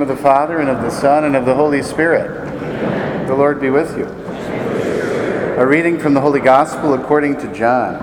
[0.00, 2.46] name of the Father, and of the Son, and of the Holy Spirit.
[3.26, 4.06] The Lord be with you.
[5.60, 7.98] A reading from the Holy Gospel according to John.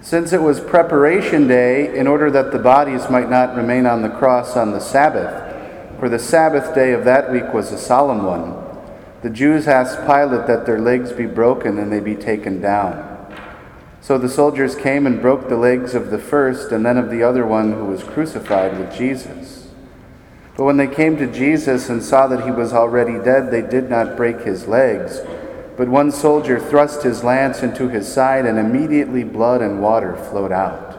[0.00, 4.08] Since it was preparation day, in order that the bodies might not remain on the
[4.08, 8.56] cross on the Sabbath, for the Sabbath day of that week was a solemn one,
[9.22, 13.11] the Jews asked Pilate that their legs be broken and they be taken down.
[14.12, 17.22] So the soldiers came and broke the legs of the first and then of the
[17.22, 19.70] other one who was crucified with Jesus.
[20.54, 23.88] But when they came to Jesus and saw that he was already dead, they did
[23.88, 25.22] not break his legs.
[25.78, 30.52] But one soldier thrust his lance into his side, and immediately blood and water flowed
[30.52, 30.94] out.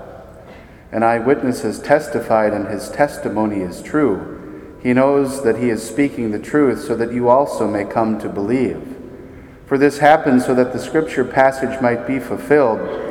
[0.92, 4.80] An eyewitness has testified, and his testimony is true.
[4.82, 8.28] He knows that he is speaking the truth, so that you also may come to
[8.28, 8.96] believe.
[9.68, 13.03] For this happened so that the scripture passage might be fulfilled.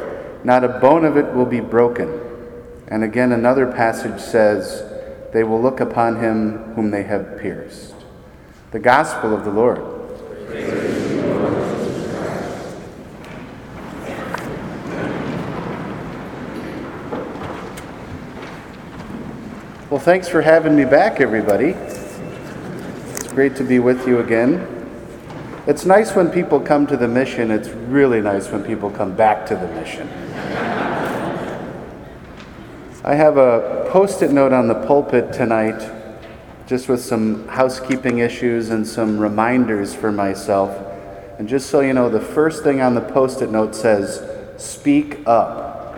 [0.45, 2.21] Not a bone of it will be broken.
[2.89, 4.85] And again, another passage says,
[5.33, 7.95] They will look upon him whom they have pierced.
[8.73, 9.81] The Gospel of the Lord.
[19.91, 21.69] Well, thanks for having me back, everybody.
[21.69, 24.72] It's great to be with you again.
[25.65, 27.53] It's nice when people come to the mission.
[27.53, 30.09] It's really nice when people come back to the mission.
[33.05, 35.89] I have a post it note on the pulpit tonight,
[36.67, 40.77] just with some housekeeping issues and some reminders for myself.
[41.39, 44.29] And just so you know, the first thing on the post it note says,
[44.61, 45.95] Speak up.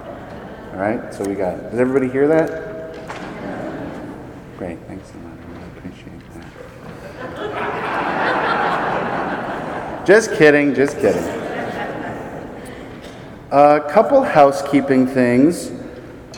[0.72, 2.94] All right, so we got, does everybody hear that?
[4.58, 5.32] Great, thanks a lot.
[5.32, 7.64] I really appreciate that.
[10.04, 11.24] Just kidding, just kidding.
[13.50, 15.72] A couple housekeeping things.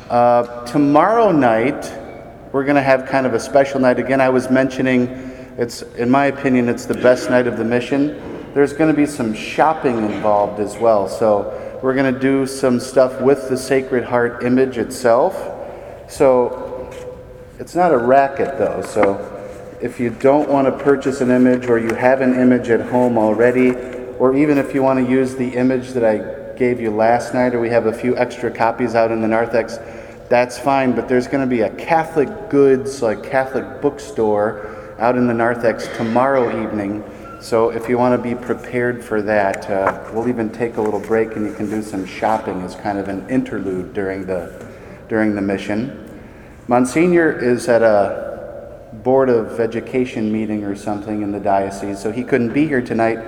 [0.09, 1.93] Uh, tomorrow night,
[2.53, 3.99] we're going to have kind of a special night.
[3.99, 5.09] Again, I was mentioning
[5.59, 8.53] it's, in my opinion, it's the best night of the mission.
[8.54, 11.09] There's going to be some shopping involved as well.
[11.09, 15.34] So we're going to do some stuff with the Sacred Heart image itself.
[16.09, 16.88] So
[17.59, 18.83] it's not a racket though.
[18.83, 19.35] So
[19.86, 23.16] if you don't want to purchase an image or you have an image at home
[23.16, 23.70] already,
[24.19, 27.54] or even if you want to use the image that I gave you last night,
[27.54, 29.78] or we have a few extra copies out in the narthex,
[30.28, 30.92] that's fine.
[30.92, 35.86] But there's going to be a Catholic goods, like Catholic bookstore, out in the narthex
[35.97, 37.04] tomorrow evening.
[37.41, 40.98] So if you want to be prepared for that, uh, we'll even take a little
[40.98, 44.66] break and you can do some shopping as kind of an interlude during the
[45.09, 46.03] during the mission.
[46.66, 48.35] Monsignor is at a
[48.92, 53.18] Board of Education meeting or something in the diocese, so he couldn't be here tonight.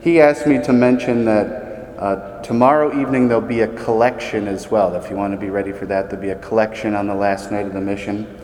[0.00, 4.94] He asked me to mention that uh, tomorrow evening there'll be a collection as well.
[4.94, 7.50] If you want to be ready for that, there'll be a collection on the last
[7.50, 8.38] night of the mission.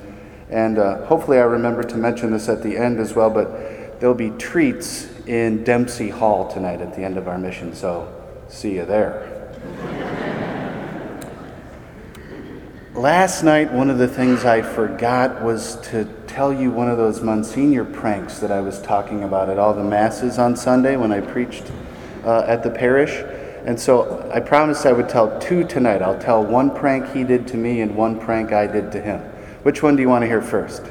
[0.48, 4.14] And uh, hopefully, I remember to mention this at the end as well, but there'll
[4.14, 8.12] be treats in Dempsey Hall tonight at the end of our mission, so
[8.48, 10.01] see you there.
[12.94, 17.22] Last night, one of the things I forgot was to tell you one of those
[17.22, 21.22] Monsignor pranks that I was talking about at all the masses on Sunday when I
[21.22, 21.72] preached
[22.22, 23.24] uh, at the parish.
[23.64, 26.02] And so I promised I would tell two tonight.
[26.02, 29.20] I'll tell one prank he did to me and one prank I did to him.
[29.62, 30.84] Which one do you want to hear first?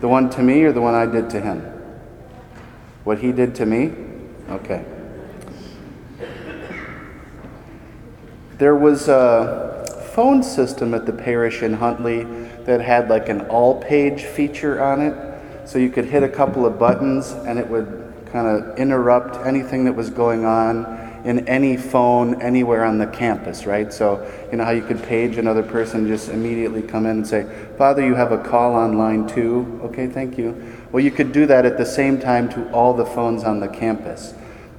[0.00, 1.60] The one to me or the one I did to him?
[3.04, 3.92] What he did to me?
[4.48, 4.86] Okay.
[8.58, 9.65] There was a
[10.16, 12.24] phone system at the parish in Huntley
[12.64, 15.68] that had like an all page feature on it.
[15.68, 19.84] So you could hit a couple of buttons and it would kind of interrupt anything
[19.84, 20.86] that was going on
[21.26, 23.92] in any phone anywhere on the campus, right?
[23.92, 27.46] So, you know how you could page another person, just immediately come in and say,
[27.76, 29.80] Father, you have a call on line two.
[29.84, 30.78] Okay, thank you.
[30.92, 33.68] Well, you could do that at the same time to all the phones on the
[33.68, 34.32] campus.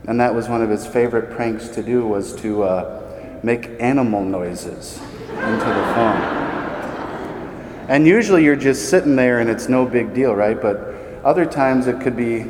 [0.07, 4.24] And that was one of his favorite pranks to do was to uh, make animal
[4.24, 5.00] noises
[5.44, 6.38] into the phone.
[7.89, 10.62] And usually you're just sitting there and it's no big deal, right?
[10.62, 10.78] But
[11.24, 12.45] other times it could be,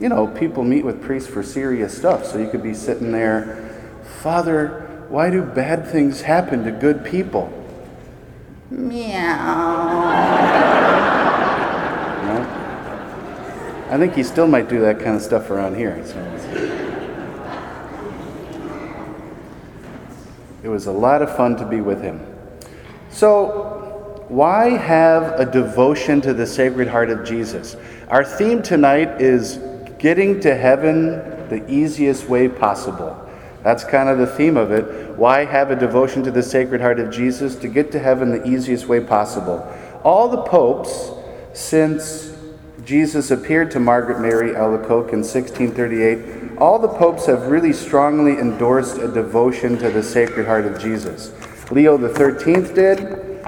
[0.00, 2.24] you know, people meet with priests for serious stuff.
[2.24, 7.52] So you could be sitting there, Father, why do bad things happen to good people?
[8.70, 10.42] Meow.
[13.88, 16.04] I think he still might do that kind of stuff around here.
[16.04, 16.85] So.
[20.66, 22.26] It was a lot of fun to be with him.
[23.08, 27.76] So, why have a devotion to the Sacred Heart of Jesus?
[28.08, 29.60] Our theme tonight is
[30.00, 33.16] getting to heaven the easiest way possible.
[33.62, 35.16] That's kind of the theme of it.
[35.16, 37.54] Why have a devotion to the Sacred Heart of Jesus?
[37.54, 39.72] To get to heaven the easiest way possible.
[40.02, 41.12] All the popes
[41.52, 42.35] since
[42.86, 48.98] Jesus appeared to Margaret Mary Alacoque in 1638, all the popes have really strongly endorsed
[48.98, 51.32] a devotion to the Sacred Heart of Jesus.
[51.72, 53.00] Leo XIII did,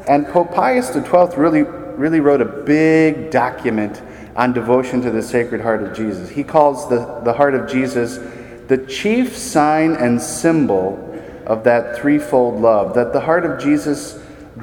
[0.08, 4.02] and Pope Pius XII really, really wrote a big document
[4.34, 6.28] on devotion to the Sacred Heart of Jesus.
[6.28, 8.18] He calls the, the Heart of Jesus
[8.66, 10.98] the chief sign and symbol
[11.46, 14.18] of that threefold love, that the heart of Jesus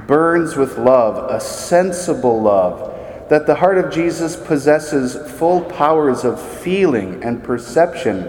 [0.05, 2.94] burns with love, a sensible love
[3.29, 8.23] that the heart of Jesus possesses full powers of feeling and perception,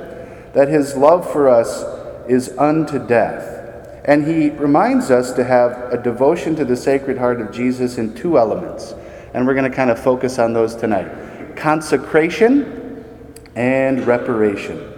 [0.55, 1.85] that his love for us
[2.29, 3.53] is unto death.
[4.05, 8.15] And he reminds us to have a devotion to the Sacred Heart of Jesus in
[8.15, 8.95] two elements.
[9.35, 13.05] And we're going to kind of focus on those tonight consecration
[13.55, 14.93] and reparation.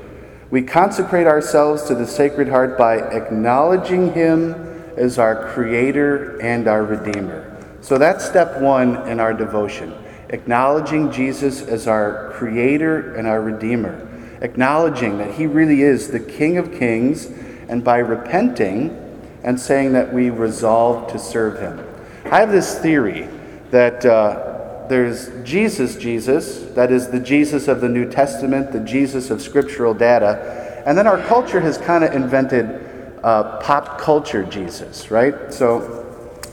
[0.51, 4.55] We consecrate ourselves to the Sacred Heart by acknowledging him
[4.97, 7.48] as our Creator and our Redeemer.
[7.81, 9.95] So that's step one in our devotion
[10.31, 14.07] acknowledging Jesus as our Creator and our Redeemer,
[14.43, 17.27] acknowledging that He really is the King of Kings,
[17.69, 19.05] and by repenting
[19.43, 21.85] and saying that we resolve to serve Him.
[22.31, 23.29] I have this theory
[23.71, 29.31] that uh, there's Jesus, Jesus, that is the Jesus of the New Testament, the Jesus
[29.31, 32.85] of scriptural data, and then our culture has kind of invented
[33.23, 35.53] uh, pop culture Jesus, right?
[35.53, 36.05] So,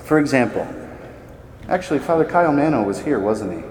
[0.03, 0.67] for example,
[1.67, 3.61] Actually, Father Kyle Manno was here, wasn't he?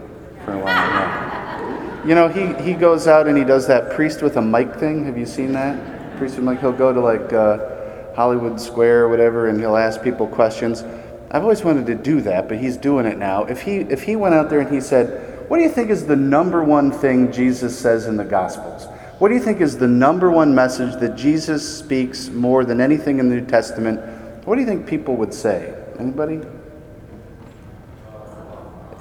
[0.44, 2.04] For a while, yeah.
[2.04, 5.04] You know, he, he goes out and he does that priest with a mic thing.
[5.06, 6.18] Have you seen that?
[6.18, 6.60] Priest with a mic.
[6.60, 10.82] He'll go to like uh, Hollywood Square or whatever and he'll ask people questions.
[11.30, 13.44] I've always wanted to do that, but he's doing it now.
[13.44, 16.04] If he, if he went out there and he said, What do you think is
[16.04, 18.86] the number one thing Jesus says in the Gospels?
[19.18, 23.20] What do you think is the number one message that Jesus speaks more than anything
[23.20, 24.00] in the New Testament?
[24.46, 25.74] What do you think people would say?
[25.98, 26.40] Anybody?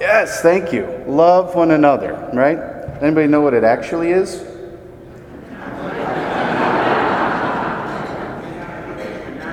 [0.00, 0.86] Yes, thank you.
[1.06, 2.58] Love one another, right?
[3.00, 4.42] Anybody know what it actually is?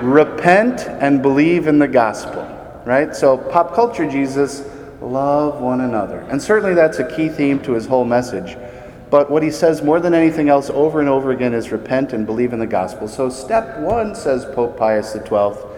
[0.01, 2.43] Repent and believe in the gospel,
[2.86, 3.15] right?
[3.15, 4.63] So, pop culture Jesus,
[5.00, 6.21] love one another.
[6.21, 8.57] And certainly that's a key theme to his whole message.
[9.12, 12.25] But what he says more than anything else over and over again is repent and
[12.25, 13.07] believe in the gospel.
[13.07, 15.70] So, step one, says Pope Pius XII,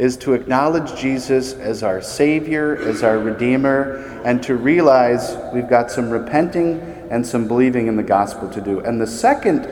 [0.00, 5.90] is to acknowledge Jesus as our Savior, as our Redeemer, and to realize we've got
[5.90, 6.80] some repenting
[7.10, 8.80] and some believing in the gospel to do.
[8.80, 9.68] And the second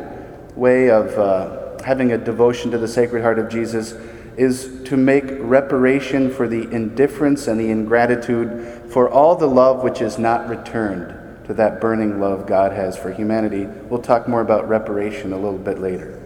[0.55, 3.93] way of uh, having a devotion to the Sacred Heart of Jesus
[4.37, 10.03] is to make reparation for the indifference and the ingratitude for all the love which
[10.03, 13.65] is not returned to that burning love God has for humanity.
[13.65, 16.18] We'll talk more about reparation a little bit later.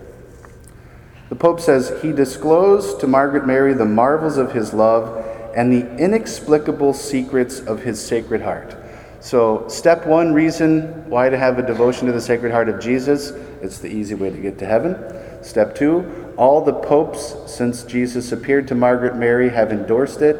[1.32, 5.24] The Pope says, He disclosed to Margaret Mary the marvels of his love
[5.56, 8.76] and the inexplicable secrets of his sacred heart.
[9.20, 13.30] So, step one reason why to have a devotion to the Sacred Heart of Jesus
[13.62, 14.94] it's the easy way to get to heaven.
[15.42, 20.36] Step two, all the popes since Jesus appeared to Margaret Mary have endorsed it.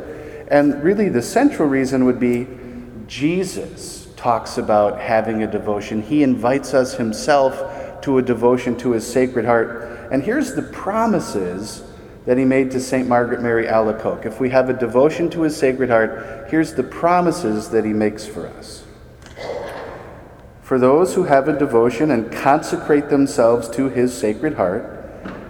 [0.49, 2.47] And really, the central reason would be
[3.07, 6.03] Jesus talks about having a devotion.
[6.03, 7.72] He invites us himself
[8.03, 10.09] to a devotion to his Sacred Heart.
[10.13, 11.83] And here's the promises
[12.27, 13.09] that he made to St.
[13.09, 14.27] Margaret Mary Alacoque.
[14.27, 18.27] If we have a devotion to his Sacred Heart, here's the promises that he makes
[18.27, 18.85] for us.
[20.63, 25.01] For those who have a devotion and consecrate themselves to his Sacred Heart,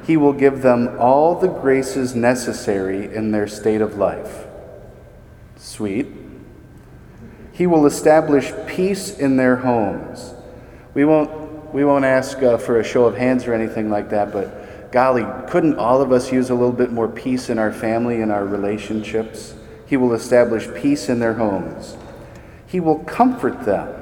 [0.07, 4.47] he will give them all the graces necessary in their state of life.
[5.57, 6.09] Sweet.
[7.53, 10.35] He will establish peace in their homes.
[10.95, 11.42] We won't
[11.73, 15.25] we won't ask uh, for a show of hands or anything like that, but golly,
[15.49, 18.45] couldn't all of us use a little bit more peace in our family and our
[18.45, 19.55] relationships?
[19.87, 21.97] He will establish peace in their homes.
[22.67, 23.93] He will comfort them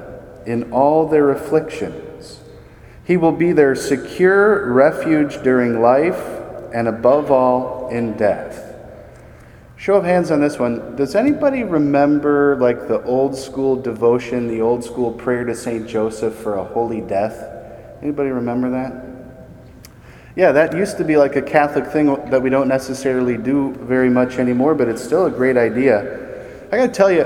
[0.45, 2.39] in all their afflictions.
[3.05, 6.21] He will be their secure refuge during life
[6.73, 8.71] and above all in death.
[9.75, 10.95] Show of hands on this one.
[10.95, 15.87] Does anybody remember like the old school devotion, the old school prayer to St.
[15.87, 17.50] Joseph for a holy death?
[18.01, 19.11] Anybody remember that?
[20.35, 24.09] Yeah, that used to be like a Catholic thing that we don't necessarily do very
[24.09, 26.67] much anymore, but it's still a great idea.
[26.71, 27.25] I got to tell you,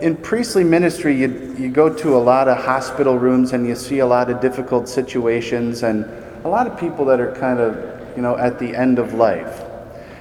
[0.00, 3.98] in priestly ministry, you, you go to a lot of hospital rooms and you see
[3.98, 6.04] a lot of difficult situations and
[6.44, 9.62] a lot of people that are kind of, you know, at the end of life.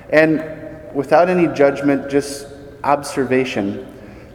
[0.09, 0.43] And
[0.93, 2.47] without any judgment, just
[2.83, 3.87] observation,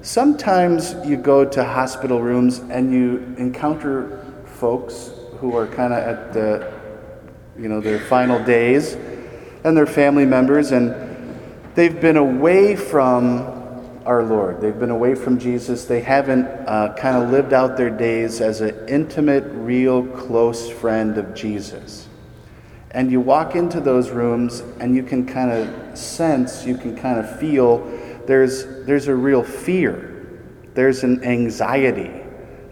[0.02, 6.32] sometimes you go to hospital rooms and you encounter folks who are kind of at
[6.32, 6.78] the
[7.58, 8.94] you know, their final days,
[9.64, 10.94] and their family members, and
[11.74, 13.58] they've been away from
[14.06, 14.60] our Lord.
[14.60, 15.84] They've been away from Jesus.
[15.84, 21.18] They haven't uh, kind of lived out their days as an intimate, real, close friend
[21.18, 22.08] of Jesus.
[22.92, 27.18] And you walk into those rooms and you can kind of sense, you can kind
[27.18, 27.80] of feel
[28.26, 30.26] there's, there's a real fear,
[30.72, 32.10] there's an anxiety,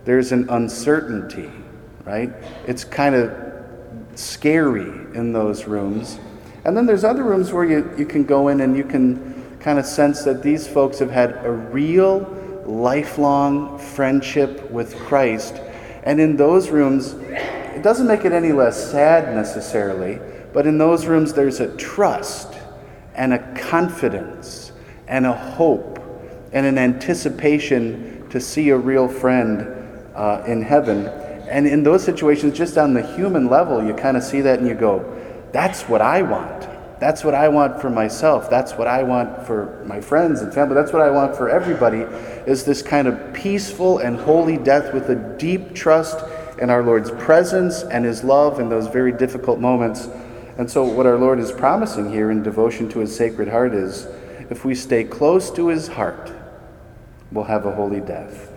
[0.07, 1.51] there's an uncertainty,
[2.07, 2.33] right?
[2.67, 3.33] It's kind of
[4.15, 6.19] scary in those rooms.
[6.65, 9.79] And then there's other rooms where you, you can go in and you can kind
[9.79, 12.21] of sense that these folks have had a real,
[12.65, 15.57] lifelong friendship with Christ.
[16.05, 20.21] And in those rooms, it doesn't make it any less sad necessarily,
[20.53, 22.55] but in those rooms, there's a trust
[23.15, 24.73] and a confidence
[25.09, 25.99] and a hope
[26.53, 29.63] and an anticipation to see a real friend
[30.15, 31.11] uh, in heaven.
[31.49, 34.67] And in those situations, just on the human level, you kind of see that and
[34.67, 35.05] you go,
[35.53, 36.69] that's what I want.
[36.99, 38.49] That's what I want for myself.
[38.49, 40.75] That's what I want for my friends and family.
[40.75, 42.01] That's what I want for everybody
[42.51, 46.25] is this kind of peaceful and holy death with a deep trust
[46.59, 50.09] in our Lord's presence and his love in those very difficult moments.
[50.59, 54.07] And so what our Lord is promising here in devotion to his sacred heart is
[54.49, 56.33] if we stay close to his heart,
[57.31, 58.53] we'll have a holy death.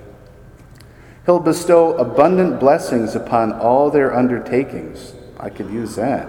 [1.30, 5.14] He'll bestow abundant blessings upon all their undertakings.
[5.40, 6.28] I could use that.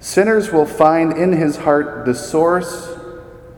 [0.00, 2.88] Sinners will find in his heart the source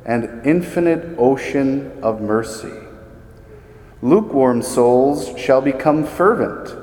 [0.04, 2.73] and infinite ocean of mercy.
[4.02, 6.76] Lukewarm souls shall become fervent.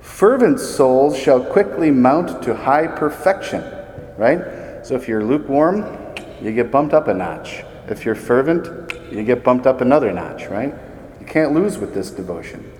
[0.00, 3.64] Fervent souls shall quickly mount to high perfection,
[4.16, 4.86] right?
[4.86, 7.64] So if you're lukewarm, you get bumped up a notch.
[7.88, 10.72] If you're fervent, you get bumped up another notch, right?
[11.18, 12.72] You can't lose with this devotion.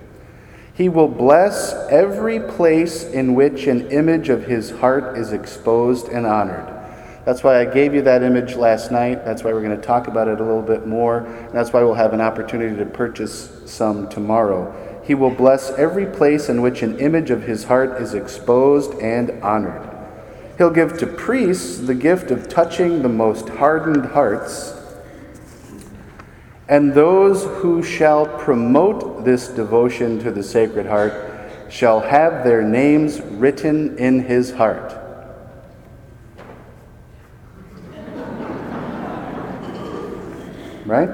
[0.75, 6.25] He will bless every place in which an image of his heart is exposed and
[6.25, 6.67] honored.
[7.25, 9.23] That's why I gave you that image last night.
[9.23, 11.19] That's why we're going to talk about it a little bit more.
[11.19, 15.01] And that's why we'll have an opportunity to purchase some tomorrow.
[15.05, 19.29] He will bless every place in which an image of his heart is exposed and
[19.43, 19.89] honored.
[20.57, 24.73] He'll give to priests the gift of touching the most hardened hearts
[26.69, 31.13] and those who shall promote this devotion to the Sacred Heart
[31.69, 34.99] shall have their names written in his heart.
[40.85, 41.09] Right?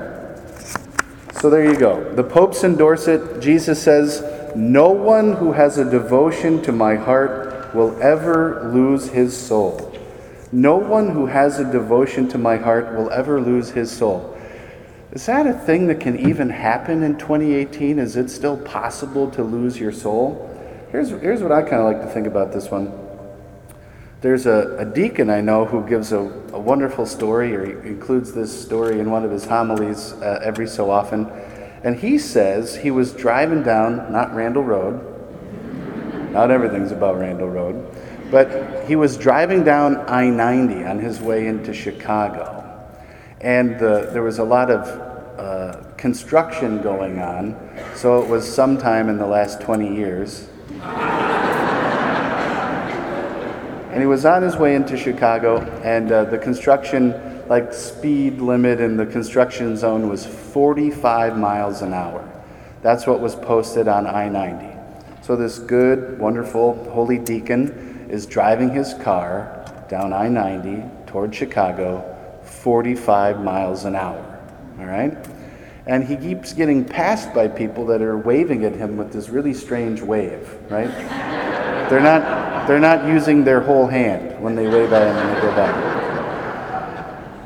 [1.39, 2.13] So there you go.
[2.13, 3.39] The popes endorse it.
[3.39, 4.23] Jesus says,
[4.55, 9.95] No one who has a devotion to my heart will ever lose his soul.
[10.51, 14.35] No one who has a devotion to my heart will ever lose his soul.
[15.11, 17.97] Is that a thing that can even happen in 2018?
[17.97, 20.45] Is it still possible to lose your soul?
[20.91, 22.93] Here's, here's what I kind of like to think about this one.
[24.21, 28.33] There's a, a deacon I know who gives a, a wonderful story, or he includes
[28.33, 31.25] this story in one of his homilies uh, every so often.
[31.83, 35.01] And he says he was driving down, not Randall Road,
[36.33, 37.95] not everything's about Randall Road,
[38.29, 42.58] but he was driving down I 90 on his way into Chicago
[43.41, 44.87] and the, there was a lot of
[45.39, 47.55] uh, construction going on,
[47.95, 50.49] so it was sometime in the last 20 years.
[53.91, 57.13] and he was on his way into Chicago, and uh, the construction,
[57.47, 62.25] like speed limit in the construction zone, was 45 miles an hour.
[62.81, 64.77] That's what was posted on I 90.
[65.21, 72.15] So this good, wonderful, holy deacon is driving his car down I 90 toward Chicago
[72.49, 74.39] 45 miles an hour.
[74.79, 75.15] All right?
[75.85, 79.53] And he keeps getting passed by people that are waving at him with this really
[79.53, 80.89] strange wave, right?
[81.89, 85.41] they're not they're not using their whole hand when they wave at him and they
[85.41, 85.99] go back.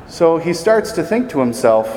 [0.06, 1.88] So he starts to think to himself,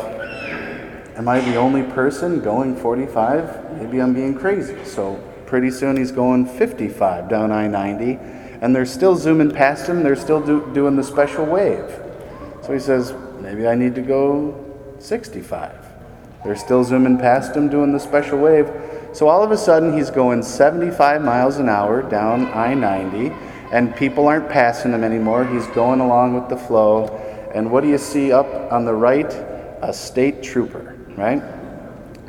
[1.18, 3.82] Am I the only person going 45?
[3.82, 4.86] Maybe I'm being crazy.
[4.86, 5.16] So
[5.48, 8.20] pretty soon he's going 55 down I 90,
[8.62, 11.90] and they're still zooming past him, they're still do, doing the special wave.
[12.68, 15.74] So he says, maybe I need to go 65.
[16.44, 18.70] They're still zooming past him doing the special wave.
[19.14, 23.34] So all of a sudden, he's going 75 miles an hour down I 90,
[23.72, 25.46] and people aren't passing him anymore.
[25.46, 27.08] He's going along with the flow.
[27.56, 29.32] And what do you see up on the right?
[29.82, 31.42] A state trooper, right?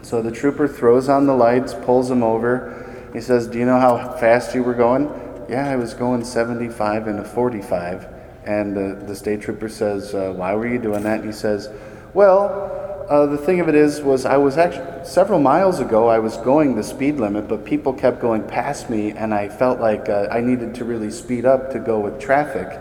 [0.03, 3.11] So the trooper throws on the lights, pulls him over.
[3.13, 5.07] He says, Do you know how fast you were going?
[5.49, 8.18] Yeah, I was going 75 in a 45.
[8.49, 11.21] And the, the state trooper says, uh, Why were you doing that?
[11.21, 11.69] And he says,
[12.15, 16.09] Well, uh, the thing of it is, was I was actually several miles ago.
[16.09, 19.81] I was going the speed limit, but people kept going past me, and I felt
[19.81, 22.81] like uh, I needed to really speed up to go with traffic.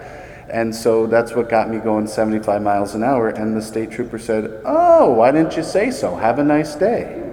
[0.49, 3.27] And so that's what got me going 75 miles an hour.
[3.27, 6.15] And the state trooper said, "Oh, why didn't you say so?
[6.15, 7.23] Have a nice day."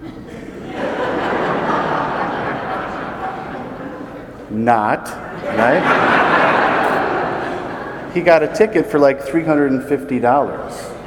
[4.50, 5.10] Not,
[5.58, 6.23] right?
[8.14, 11.00] He got a ticket for like $350.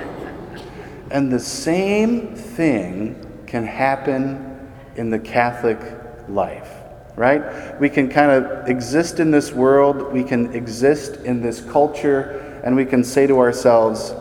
[1.10, 5.80] And the same thing can happen in the Catholic
[6.28, 6.70] life,
[7.16, 7.80] right?
[7.80, 12.76] We can kind of exist in this world, we can exist in this culture, and
[12.76, 14.14] we can say to ourselves,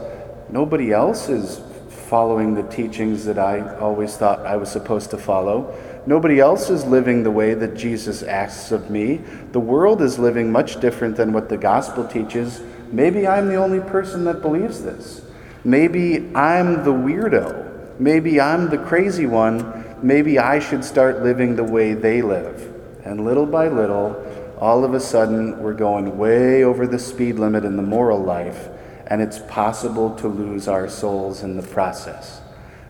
[0.49, 5.77] nobody else is following the teachings that I always thought I was supposed to follow.
[6.07, 9.17] Nobody else is living the way that Jesus asks of me.
[9.51, 12.63] The world is living much different than what the gospel teaches.
[12.93, 15.23] Maybe I'm the only person that believes this.
[15.65, 17.99] Maybe I'm the weirdo.
[17.99, 19.85] Maybe I'm the crazy one.
[20.03, 22.73] Maybe I should start living the way they live.
[23.05, 24.23] And little by little,
[24.59, 28.69] all of a sudden, we're going way over the speed limit in the moral life,
[29.07, 32.41] and it's possible to lose our souls in the process.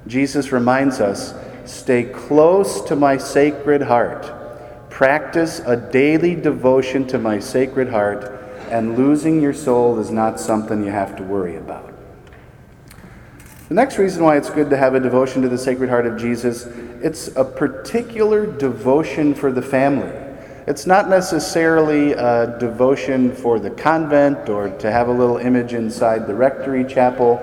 [0.06, 4.32] Jesus reminds us stay close to my sacred heart.
[4.90, 8.35] Practice a daily devotion to my sacred heart
[8.70, 11.92] and losing your soul is not something you have to worry about.
[13.68, 16.16] The next reason why it's good to have a devotion to the Sacred Heart of
[16.16, 16.66] Jesus,
[17.02, 20.12] it's a particular devotion for the family.
[20.68, 26.26] It's not necessarily a devotion for the convent or to have a little image inside
[26.26, 27.40] the rectory chapel.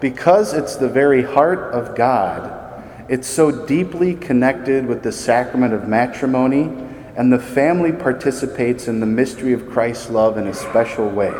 [0.00, 5.88] Because it's the very heart of God, it's so deeply connected with the sacrament of
[5.88, 6.83] matrimony
[7.16, 11.32] and the family participates in the mystery of Christ's love in a special way.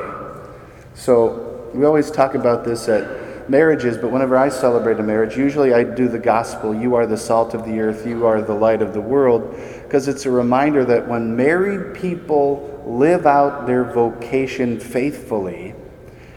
[0.95, 5.75] So, we always talk about this at marriages, but whenever I celebrate a marriage, usually
[5.75, 8.81] I do the gospel you are the salt of the earth, you are the light
[8.81, 14.79] of the world, because it's a reminder that when married people live out their vocation
[14.79, 15.75] faithfully,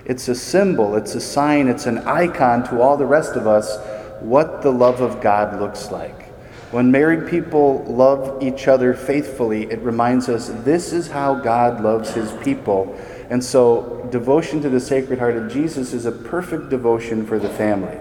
[0.05, 3.77] it's a symbol, it's a sign, it's an icon to all the rest of us
[4.21, 6.26] what the love of God looks like.
[6.71, 12.13] When married people love each other faithfully, it reminds us this is how God loves
[12.13, 12.93] his people.
[13.29, 17.47] And so, devotion to the Sacred Heart of Jesus is a perfect devotion for the
[17.47, 17.97] family.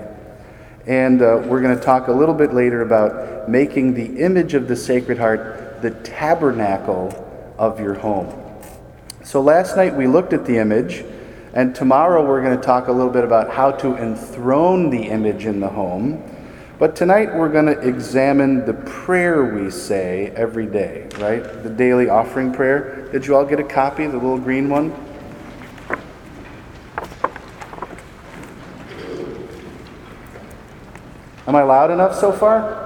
[0.84, 4.66] And uh, we're going to talk a little bit later about making the image of
[4.66, 8.32] the Sacred Heart the tabernacle of your home.
[9.22, 11.04] So, last night we looked at the image,
[11.54, 15.46] and tomorrow we're going to talk a little bit about how to enthrone the image
[15.46, 16.22] in the home.
[16.78, 21.42] But tonight we're going to examine the prayer we say every day, right?
[21.62, 23.08] The daily offering prayer.
[23.12, 24.92] Did you all get a copy, the little green one?
[31.46, 32.84] Am I loud enough so far?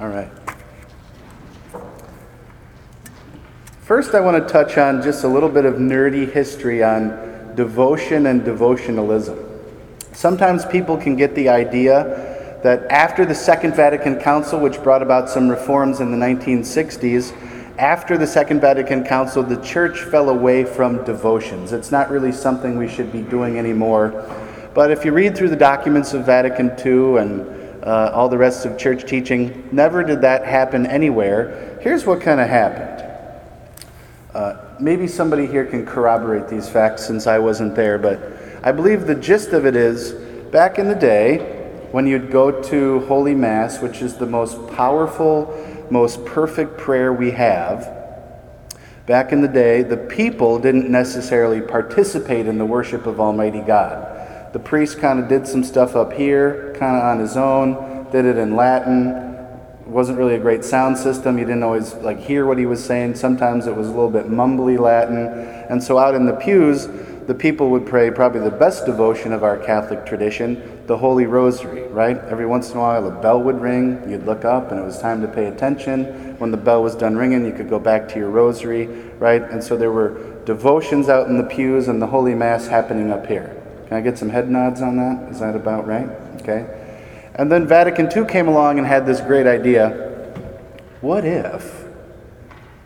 [0.00, 0.30] All right.
[3.88, 8.26] First, I want to touch on just a little bit of nerdy history on devotion
[8.26, 9.42] and devotionalism.
[10.12, 15.30] Sometimes people can get the idea that after the Second Vatican Council, which brought about
[15.30, 17.32] some reforms in the 1960s,
[17.78, 21.72] after the Second Vatican Council, the church fell away from devotions.
[21.72, 24.10] It's not really something we should be doing anymore.
[24.74, 28.66] But if you read through the documents of Vatican II and uh, all the rest
[28.66, 31.78] of church teaching, never did that happen anywhere.
[31.80, 33.07] Here's what kind of happened.
[34.38, 38.20] Uh, maybe somebody here can corroborate these facts since I wasn't there, but
[38.62, 40.12] I believe the gist of it is
[40.52, 41.38] back in the day,
[41.90, 45.52] when you'd go to Holy Mass, which is the most powerful,
[45.90, 47.92] most perfect prayer we have,
[49.06, 54.52] back in the day, the people didn't necessarily participate in the worship of Almighty God.
[54.52, 58.24] The priest kind of did some stuff up here, kind of on his own, did
[58.24, 59.27] it in Latin,
[59.88, 61.38] wasn't really a great sound system.
[61.38, 63.14] You didn't always like hear what he was saying.
[63.14, 65.16] Sometimes it was a little bit mumbly Latin.
[65.16, 66.86] And so out in the pews,
[67.26, 71.82] the people would pray probably the best devotion of our Catholic tradition, the Holy Rosary,
[71.88, 72.16] right?
[72.16, 74.98] Every once in a while a bell would ring, you'd look up and it was
[74.98, 76.38] time to pay attention.
[76.38, 78.86] When the bell was done ringing, you could go back to your rosary,
[79.18, 79.42] right?
[79.42, 83.26] And so there were devotions out in the pews and the Holy Mass happening up
[83.26, 83.54] here.
[83.88, 85.30] Can I get some head nods on that?
[85.30, 86.08] Is that about right?
[86.40, 86.77] Okay.
[87.38, 90.06] And then Vatican II came along and had this great idea
[91.00, 91.84] what if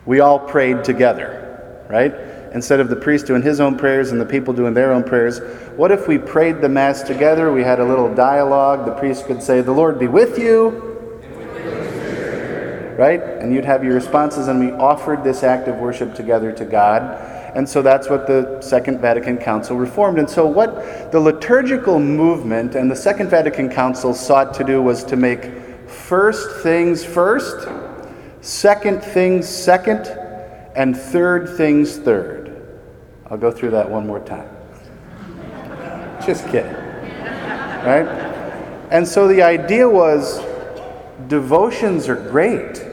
[0.05, 2.13] we all prayed together, right?
[2.53, 5.39] Instead of the priest doing his own prayers and the people doing their own prayers,
[5.75, 7.51] what if we prayed the Mass together?
[7.51, 8.85] We had a little dialogue.
[8.85, 10.69] The priest could say, The Lord be with you.
[12.95, 13.23] right?
[13.23, 17.32] And you'd have your responses, and we offered this act of worship together to God.
[17.55, 20.17] And so that's what the Second Vatican Council reformed.
[20.17, 25.03] And so, what the liturgical movement and the Second Vatican Council sought to do was
[25.05, 25.51] to make
[25.87, 27.67] first things first,
[28.41, 30.07] second things second,
[30.75, 32.79] and third things third.
[33.29, 34.49] I'll go through that one more time.
[36.25, 36.73] Just kidding.
[36.73, 38.07] Right?
[38.89, 40.41] And so the idea was
[41.27, 42.83] devotions are great,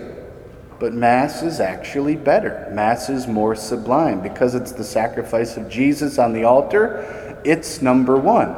[0.81, 2.67] but Mass is actually better.
[2.73, 7.39] Mass is more sublime because it's the sacrifice of Jesus on the altar.
[7.45, 8.57] It's number one.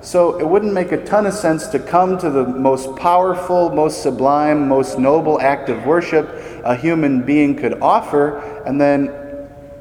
[0.00, 4.02] So it wouldn't make a ton of sense to come to the most powerful, most
[4.02, 6.28] sublime, most noble act of worship
[6.62, 9.12] a human being could offer and then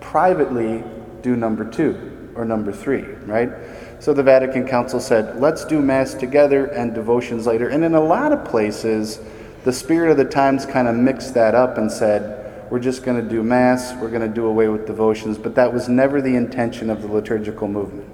[0.02, 0.84] privately
[1.22, 3.50] do number two or number three, right?
[4.00, 7.70] So the Vatican Council said, let's do Mass together and devotions later.
[7.70, 9.20] And in a lot of places,
[9.64, 13.22] the spirit of the times kind of mixed that up and said, we're just going
[13.22, 16.36] to do Mass, we're going to do away with devotions, but that was never the
[16.36, 18.10] intention of the liturgical movement.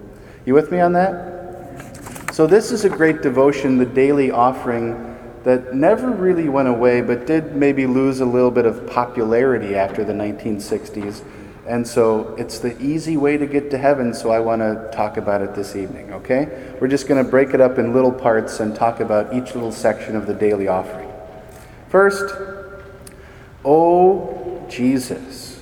[0.46, 2.34] You with me on that?
[2.34, 5.10] So, this is a great devotion, the daily offering,
[5.44, 10.04] that never really went away, but did maybe lose a little bit of popularity after
[10.04, 11.24] the 1960s.
[11.66, 15.18] And so it's the easy way to get to heaven, so I want to talk
[15.18, 16.76] about it this evening, okay?
[16.82, 19.72] We're just going to break it up in little parts and talk about each little
[19.72, 21.09] section of the daily offering.
[21.90, 22.36] First,
[23.66, 25.60] O Jesus,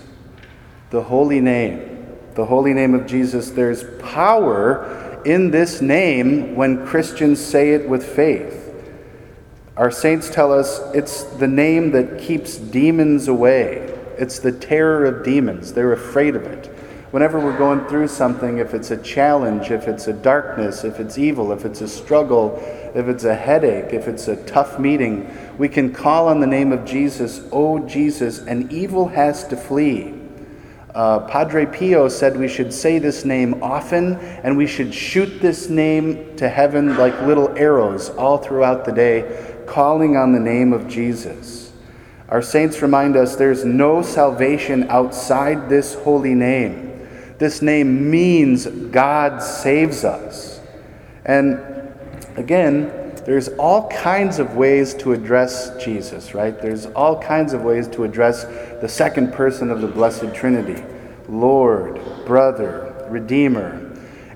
[0.90, 7.40] the holy name, the holy name of Jesus, there's power in this name when Christians
[7.40, 8.66] say it with faith.
[9.78, 13.94] Our saints tell us it's the name that keeps demons away.
[14.18, 15.72] It's the terror of demons.
[15.72, 16.66] They're afraid of it.
[17.12, 21.18] Whenever we're going through something, if it's a challenge, if it's a darkness, if it's
[21.18, 22.58] evil, if it's a struggle,
[22.94, 25.26] if it's a headache, if it's a tough meeting,
[25.58, 30.14] we can call on the name of Jesus, Oh Jesus, and evil has to flee.
[30.94, 35.70] Uh, Padre Pio said we should say this name often and we should shoot this
[35.70, 40.88] name to heaven like little arrows all throughout the day, calling on the name of
[40.88, 41.72] Jesus.
[42.30, 47.08] Our saints remind us there's no salvation outside this holy name.
[47.38, 50.60] This name means God saves us.
[51.26, 51.60] And
[52.36, 56.62] again, there's all kinds of ways to address Jesus, right?
[56.62, 58.46] There's all kinds of ways to address
[58.80, 60.82] the second person of the Blessed Trinity
[61.28, 63.84] Lord, Brother, Redeemer.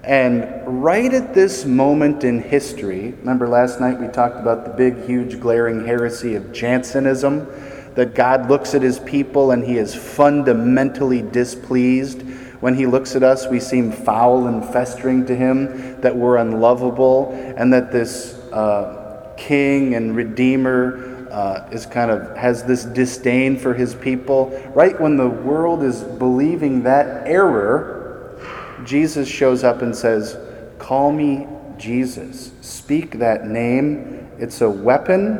[0.04, 5.06] And right at this moment in history, remember last night we talked about the big,
[5.06, 7.47] huge, glaring heresy of Jansenism,
[7.95, 12.23] that God looks at his people and he is fundamentally displeased.
[12.60, 17.32] When he looks at us, we seem foul and festering to him, that we're unlovable,
[17.56, 23.74] and that this uh, king and redeemer uh, is kind of has this disdain for
[23.74, 24.50] his people.
[24.76, 28.38] Right when the world is believing that error,
[28.86, 30.38] Jesus shows up and says,
[30.78, 32.52] Call me Jesus.
[32.62, 34.30] Speak that name.
[34.38, 35.38] It's a weapon,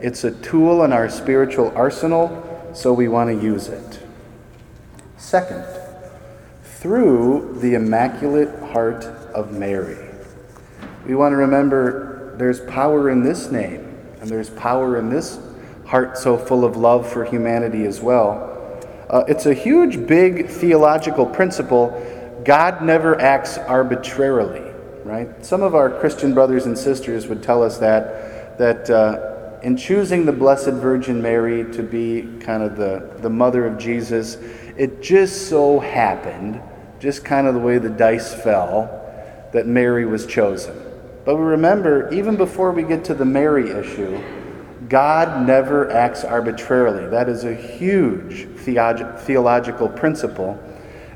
[0.00, 4.00] it's a tool in our spiritual arsenal, so we want to use it.
[5.16, 5.64] Second,
[6.62, 10.08] through the Immaculate Heart of Mary.
[11.06, 12.09] We want to remember
[12.40, 15.38] there's power in this name, and there's power in this
[15.84, 18.46] heart so full of love for humanity as well.
[19.10, 22.40] Uh, it's a huge, big theological principle.
[22.44, 24.72] God never acts arbitrarily,
[25.04, 25.44] right?
[25.44, 30.24] Some of our Christian brothers and sisters would tell us that, that uh, in choosing
[30.24, 34.36] the Blessed Virgin Mary to be kind of the, the mother of Jesus,
[34.78, 36.62] it just so happened,
[37.00, 38.88] just kind of the way the dice fell,
[39.52, 40.89] that Mary was chosen.
[41.30, 44.20] But we remember, even before we get to the Mary issue,
[44.88, 47.08] God never acts arbitrarily.
[47.08, 50.60] That is a huge theological principle.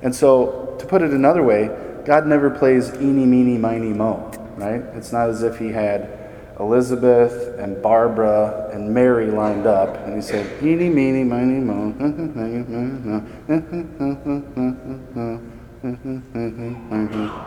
[0.02, 1.68] And so, to put it another way,
[2.04, 4.82] God never plays eeny, meeny, miny, mo, right?
[4.94, 10.22] It's not as if he had Elizabeth and Barbara and Mary lined up, and he
[10.22, 11.90] said, eeny, meeny, miny, mo.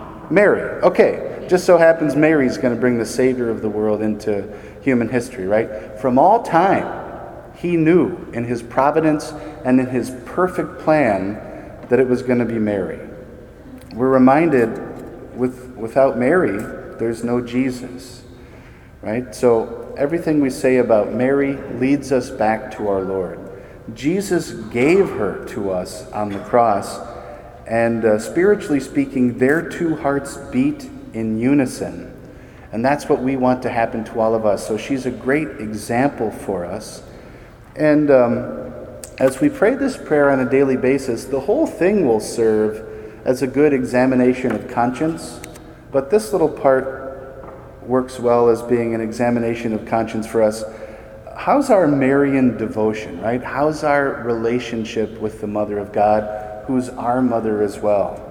[0.29, 0.81] Mary.
[0.81, 5.09] Okay, just so happens Mary's going to bring the Savior of the world into human
[5.09, 5.99] history, right?
[5.99, 7.05] From all time,
[7.55, 9.31] he knew in his providence
[9.63, 11.33] and in his perfect plan
[11.89, 12.99] that it was going to be Mary.
[13.93, 16.57] We're reminded with, without Mary,
[16.99, 18.23] there's no Jesus,
[19.01, 19.33] right?
[19.33, 23.39] So everything we say about Mary leads us back to our Lord.
[23.93, 26.99] Jesus gave her to us on the cross
[27.67, 32.13] and uh, spiritually speaking, their two hearts beat in unison.
[32.71, 34.65] And that's what we want to happen to all of us.
[34.67, 37.03] So she's a great example for us.
[37.75, 38.73] And um,
[39.19, 43.41] as we pray this prayer on a daily basis, the whole thing will serve as
[43.41, 45.39] a good examination of conscience.
[45.91, 46.97] But this little part
[47.81, 50.63] works well as being an examination of conscience for us.
[51.35, 53.43] How's our Marian devotion, right?
[53.43, 56.23] How's our relationship with the Mother of God,
[56.67, 58.23] who's our mother as well?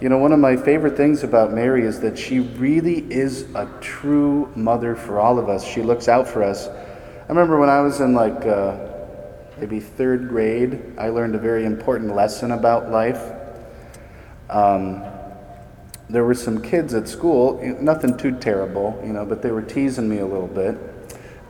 [0.00, 3.66] You know, one of my favorite things about Mary is that she really is a
[3.80, 5.64] true mother for all of us.
[5.64, 6.68] She looks out for us.
[6.68, 8.76] I remember when I was in like uh,
[9.58, 13.32] maybe third grade, I learned a very important lesson about life.
[14.50, 15.02] Um,
[16.10, 20.08] there were some kids at school, nothing too terrible, you know, but they were teasing
[20.08, 20.76] me a little bit.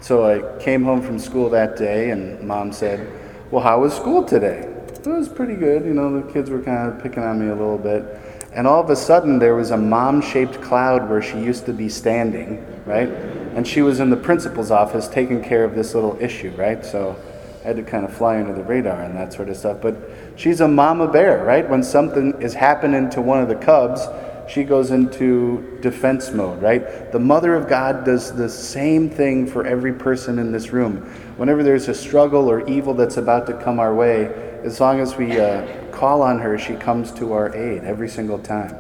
[0.00, 3.10] So I came home from school that day, and mom said,
[3.50, 4.75] Well, how was school today?
[5.06, 5.84] It was pretty good.
[5.84, 8.04] You know, the kids were kind of picking on me a little bit.
[8.52, 11.72] And all of a sudden, there was a mom shaped cloud where she used to
[11.72, 13.08] be standing, right?
[13.08, 16.84] And she was in the principal's office taking care of this little issue, right?
[16.84, 17.16] So
[17.62, 19.80] I had to kind of fly under the radar and that sort of stuff.
[19.80, 19.96] But
[20.34, 21.68] she's a mama bear, right?
[21.68, 24.08] When something is happening to one of the cubs,
[24.48, 27.12] she goes into defense mode, right?
[27.12, 30.98] The Mother of God does the same thing for every person in this room.
[31.36, 35.16] Whenever there's a struggle or evil that's about to come our way, as long as
[35.16, 38.74] we uh, call on her, she comes to our aid every single time.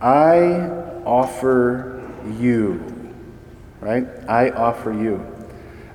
[0.00, 0.68] I
[1.04, 3.12] offer you,
[3.80, 4.06] right?
[4.28, 5.26] I offer you.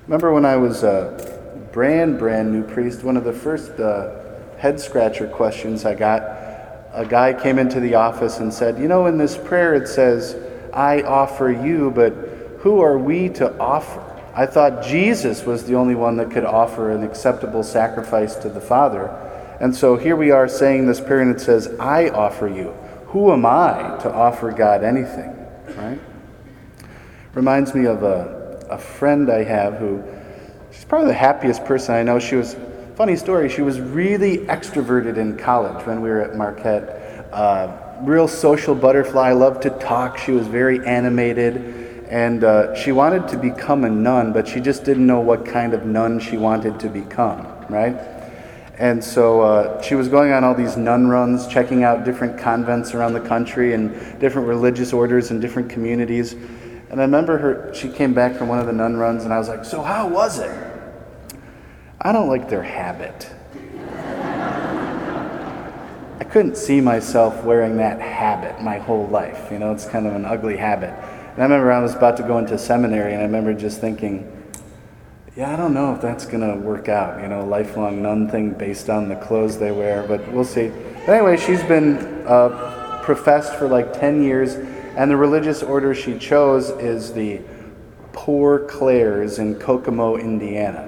[0.08, 4.20] Remember when I was a brand, brand new priest, one of the first uh,
[4.58, 6.22] head scratcher questions I got,
[6.92, 10.36] a guy came into the office and said, You know, in this prayer it says,
[10.74, 12.12] I offer you, but
[12.60, 14.11] who are we to offer?
[14.34, 18.62] I thought Jesus was the only one that could offer an acceptable sacrifice to the
[18.62, 19.08] Father.
[19.60, 22.72] And so here we are saying this prayer, and it says, I offer you.
[23.08, 25.36] Who am I to offer God anything?
[25.78, 26.00] Right?
[27.34, 28.42] Reminds me of a
[28.72, 30.02] a friend I have who,
[30.72, 32.20] she's probably the happiest person I know.
[32.20, 32.56] She was,
[32.96, 37.28] funny story, she was really extroverted in college when we were at Marquette.
[37.34, 40.18] Uh, real social butterfly, loved to talk.
[40.18, 41.81] She was very animated.
[42.12, 45.74] And uh, she wanted to become a nun, but she just didn't know what kind
[45.74, 47.96] of nun she wanted to become, right?
[48.78, 52.94] And so uh, she was going on all these nun runs, checking out different convents
[52.94, 56.34] around the country and different religious orders and different communities.
[56.90, 59.38] And I remember her, she came back from one of the nun runs, and I
[59.38, 60.52] was like, So, how was it?
[62.02, 63.30] I don't like their habit.
[66.20, 69.50] I couldn't see myself wearing that habit my whole life.
[69.50, 70.94] You know, it's kind of an ugly habit.
[71.34, 74.30] And I remember I was about to go into seminary, and I remember just thinking,
[75.36, 78.52] yeah, I don't know if that's going to work out, you know, lifelong nun thing
[78.52, 80.72] based on the clothes they wear, but we'll see.
[81.06, 84.58] But anyway, she's been uh, professed for like 10 years
[84.96, 87.40] and the religious order she chose is the
[88.12, 90.82] Poor Clares in Kokomo, Indiana.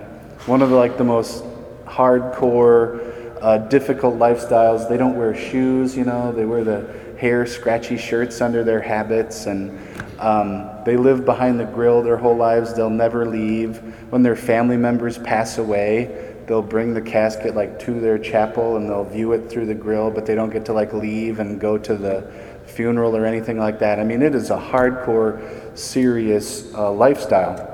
[0.45, 1.45] One of the, like the most
[1.85, 4.89] hardcore, uh, difficult lifestyles.
[4.89, 6.33] They don't wear shoes, you know.
[6.33, 9.79] They wear the hair scratchy shirts under their habits, and
[10.23, 12.73] um, they live behind the grill their whole lives.
[12.73, 13.77] They'll never leave.
[14.09, 18.89] When their family members pass away, they'll bring the casket like to their chapel and
[18.89, 21.77] they'll view it through the grill, but they don't get to like leave and go
[21.77, 22.31] to the
[22.65, 23.99] funeral or anything like that.
[23.99, 27.69] I mean, it is a hardcore, serious uh, lifestyle.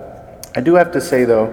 [0.55, 1.47] I do have to say, though,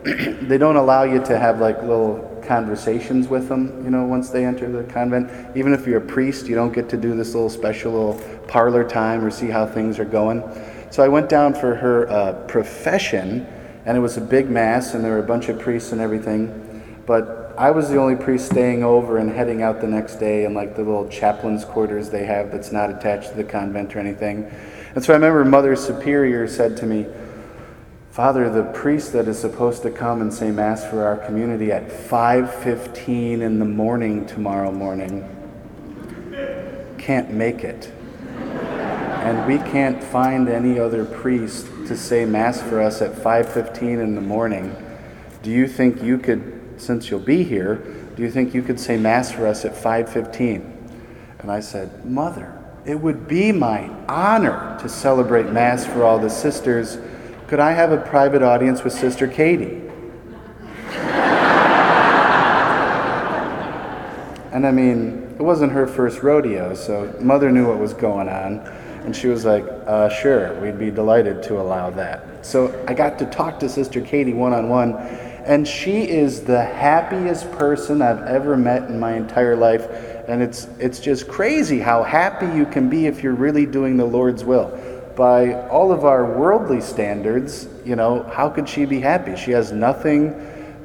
[0.04, 4.44] they don't allow you to have like little conversations with them, you know, once they
[4.44, 5.30] enter the convent.
[5.56, 8.82] Even if you're a priest, you don't get to do this little special little parlor
[8.82, 10.42] time or see how things are going.
[10.90, 13.46] So I went down for her uh, profession,
[13.86, 16.42] and it was a big mass, and there were a bunch of priests and everything.
[17.06, 20.52] But I was the only priest staying over and heading out the next day in
[20.52, 24.50] like the little chaplain's quarters they have that's not attached to the convent or anything.
[24.96, 27.06] And so I remember Mother Superior said to me,
[28.10, 31.90] Father, the priest that is supposed to come and say mass for our community at
[31.90, 35.28] 5:15 in the morning tomorrow morning
[36.98, 37.90] can't make it.
[39.22, 44.14] And we can't find any other priest to say mass for us at 5:15 in
[44.14, 44.74] the morning.
[45.42, 47.82] Do you think you could since you'll be here,
[48.16, 50.72] do you think you could say Mass for us at 5:15?
[51.38, 52.52] And I said, Mother,
[52.84, 56.98] it would be my honor to celebrate Mass for all the sisters.
[57.50, 59.82] Could I have a private audience with Sister Katie?
[64.52, 68.60] and I mean, it wasn't her first rodeo, so Mother knew what was going on.
[69.04, 72.46] And she was like, uh, sure, we'd be delighted to allow that.
[72.46, 74.94] So I got to talk to Sister Katie one on one
[75.44, 79.86] and she is the happiest person I've ever met in my entire life.
[80.28, 84.04] And it's, it's just crazy how happy you can be if you're really doing the
[84.04, 84.68] Lord's will.
[85.20, 89.36] By all of our worldly standards, you know, how could she be happy?
[89.36, 90.34] She has nothing.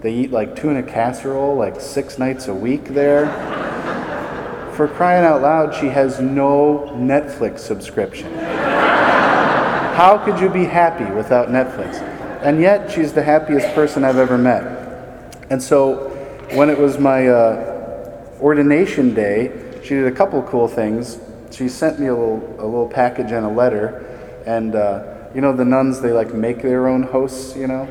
[0.01, 3.27] They eat like tuna casserole like six nights a week there.
[4.75, 8.33] For crying out loud, she has no Netflix subscription.
[8.35, 12.01] How could you be happy without Netflix?
[12.41, 15.39] And yet, she's the happiest person I've ever met.
[15.49, 16.09] And so,
[16.51, 21.19] when it was my uh, ordination day, she did a couple cool things.
[21.51, 24.11] She sent me a little, a little package and a letter.
[24.45, 27.87] And, uh, you know, the nuns, they like make their own hosts, you know,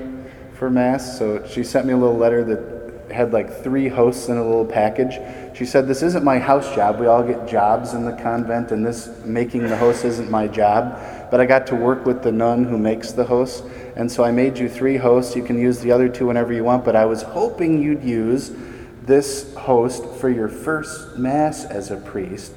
[0.54, 1.18] for Mass.
[1.18, 2.74] So she sent me a little letter that
[3.12, 5.18] had like three hosts in a little package.
[5.56, 6.98] She said, This isn't my house job.
[6.98, 10.98] We all get jobs in the convent, and this making the host isn't my job.
[11.30, 13.62] But I got to work with the nun who makes the hosts.
[13.96, 15.36] And so I made you three hosts.
[15.36, 16.84] You can use the other two whenever you want.
[16.84, 18.52] But I was hoping you'd use
[19.02, 22.54] this host for your first Mass as a priest.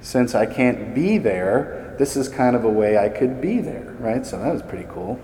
[0.00, 3.94] Since I can't be there, this is kind of a way I could be there,
[3.98, 4.24] right?
[4.24, 5.20] So that was pretty cool.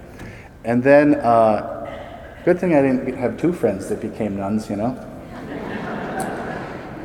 [0.64, 5.04] And then, uh, good thing I didn't have two friends that became nuns, you know?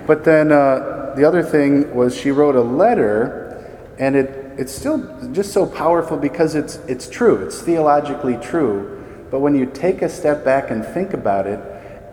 [0.06, 3.66] But then uh, the other thing was she wrote a letter,
[4.00, 9.04] and it, it's still just so powerful because it's, it's true, it's theologically true.
[9.32, 11.60] But when you take a step back and think about it,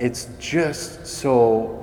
[0.00, 1.76] it's just so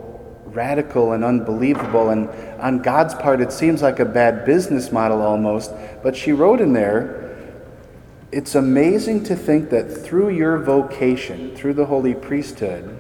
[0.45, 2.10] radical and unbelievable.
[2.10, 5.72] And on God's part, it seems like a bad business model almost.
[6.04, 7.38] But she wrote in there,
[8.32, 13.00] it's amazing to think that through your vocation, through the holy priesthood,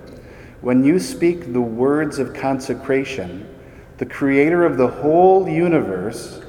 [0.61, 3.47] when you speak the words of consecration,
[3.97, 6.41] the creator of the whole universe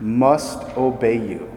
[0.00, 1.52] must obey you.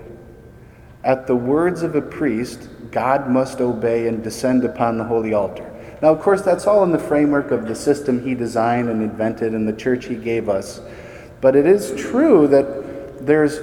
[1.04, 5.66] At the words of a priest, God must obey and descend upon the holy altar.
[6.02, 9.54] Now, of course, that's all in the framework of the system he designed and invented
[9.54, 10.82] and the church he gave us.
[11.42, 13.60] But it is true that there's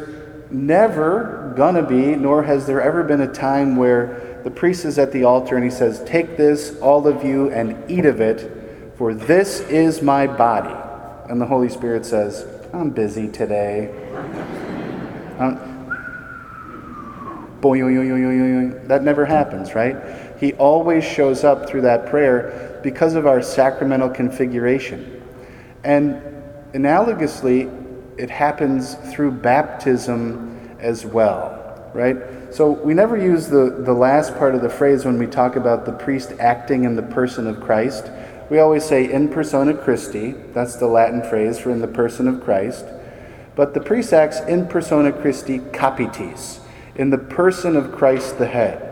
[0.50, 5.12] never gonna be, nor has there ever been a time where the priest is at
[5.12, 9.12] the altar and he says, Take this, all of you, and eat of it, for
[9.12, 10.74] this is my body.
[11.28, 13.90] And the Holy Spirit says, I'm busy today.
[15.38, 15.72] Um,
[17.62, 19.96] that never happens, right?
[20.38, 25.22] He always shows up through that prayer because of our sacramental configuration.
[25.82, 26.22] And
[26.76, 27.72] analogously,
[28.18, 32.16] it happens through baptism as well, right?
[32.52, 35.84] So we never use the, the last part of the phrase when we talk about
[35.84, 38.10] the priest acting in the person of Christ.
[38.50, 42.42] We always say in persona Christi, that's the Latin phrase for in the person of
[42.42, 42.84] Christ.
[43.54, 46.60] But the priest acts in persona Christi capitis,
[46.94, 48.82] in the person of Christ the head.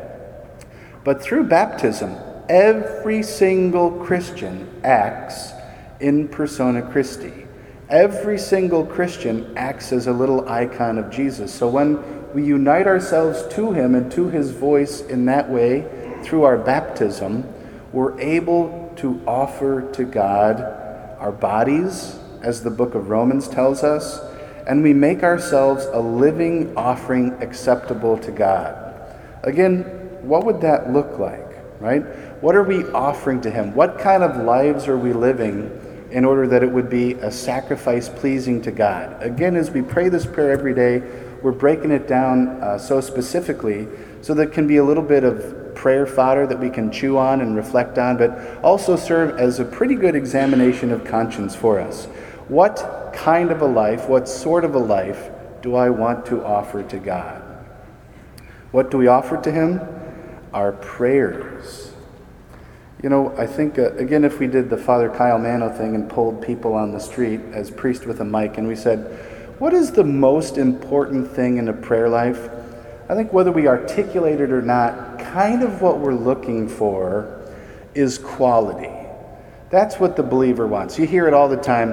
[1.05, 2.17] But through baptism,
[2.49, 5.53] every single Christian acts
[6.01, 7.44] in persona Christi.
[7.91, 11.53] Every single Christian acts as a little icon of Jesus.
[11.53, 16.45] So when we unite ourselves to Him and to His voice in that way through
[16.45, 17.47] our baptism,
[17.93, 20.61] we're able to offer to God
[21.19, 24.19] our bodies, as the book of Romans tells us,
[24.67, 28.95] and we make ourselves a living offering acceptable to God.
[29.43, 29.83] Again,
[30.23, 32.03] what would that look like, right?
[32.43, 33.75] What are we offering to Him?
[33.75, 35.81] What kind of lives are we living
[36.15, 39.21] in order that it would be a sacrifice pleasing to God?
[39.21, 41.03] Again, as we pray this prayer every day,
[41.43, 43.89] we're breaking it down uh, so specifically
[44.23, 47.19] so that it can be a little bit of prayer fodder that we can chew
[47.19, 51.81] on and reflect on, but also serve as a pretty good examination of conscience for
[51.81, 52.07] us.
[52.47, 55.31] What kind of a life, what sort of a life
[55.63, 57.43] do I want to offer to God?
[58.71, 59.81] What do we offer to Him?
[60.53, 61.94] Our prayers.
[63.05, 66.09] You know, I think, uh, again, if we did the Father Kyle Manno thing and
[66.09, 68.99] pulled people on the street as priest with a mic and we said,
[69.59, 72.49] what is the most important thing in a prayer life?
[73.11, 77.47] I think whether we articulate it or not, kind of what we're looking for
[77.93, 78.89] is quality.
[79.69, 80.99] That's what the believer wants.
[80.99, 81.93] You hear it all the time.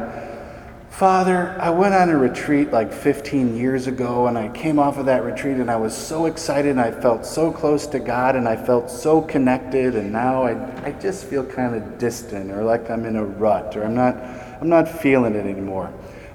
[0.92, 5.08] Father, I went on a retreat like 15 years ago, and I came off of
[5.08, 8.48] that retreat, and I was so excited, and I felt so close to God, and
[8.48, 12.92] I felt so connected, and now I, I just feel kind of distant, or like
[12.92, 14.16] I'm in a rut, or I'm not,
[14.62, 15.92] I'm not feeling it anymore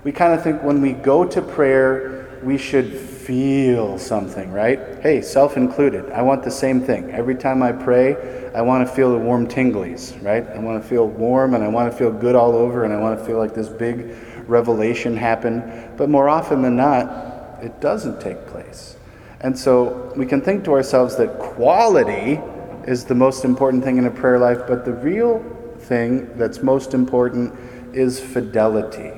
[0.07, 4.79] we kind of think when we go to prayer, we should feel something, right?
[5.03, 6.13] Hey, self included.
[6.13, 7.11] I want the same thing.
[7.11, 10.47] Every time I pray, I want to feel the warm tinglies, right?
[10.47, 12.99] I want to feel warm and I want to feel good all over and I
[12.99, 14.15] want to feel like this big
[14.47, 18.97] revelation happen, But more often than not, it doesn't take place.
[19.41, 22.41] And so we can think to ourselves that quality
[22.87, 25.45] is the most important thing in a prayer life, but the real
[25.79, 27.55] thing that's most important
[27.95, 29.13] is fidelity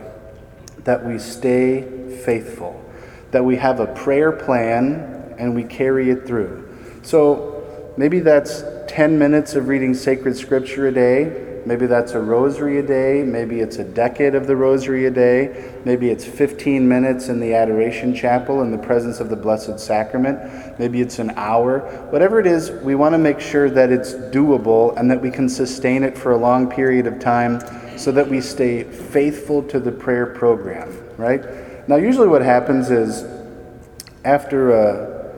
[0.85, 1.83] that we stay
[2.24, 2.83] faithful,
[3.31, 6.66] that we have a prayer plan and we carry it through.
[7.03, 11.48] So maybe that's 10 minutes of reading sacred scripture a day.
[11.69, 13.23] Maybe that's a rosary a day.
[13.23, 15.71] Maybe it's a decade of the rosary a day.
[15.85, 20.79] Maybe it's 15 minutes in the adoration chapel in the presence of the Blessed Sacrament.
[20.79, 21.81] Maybe it's an hour.
[22.09, 25.47] Whatever it is, we want to make sure that it's doable and that we can
[25.47, 27.61] sustain it for a long period of time
[27.99, 30.89] so that we stay faithful to the prayer program,
[31.19, 31.87] right?
[31.87, 33.27] Now, usually what happens is
[34.25, 35.35] after a,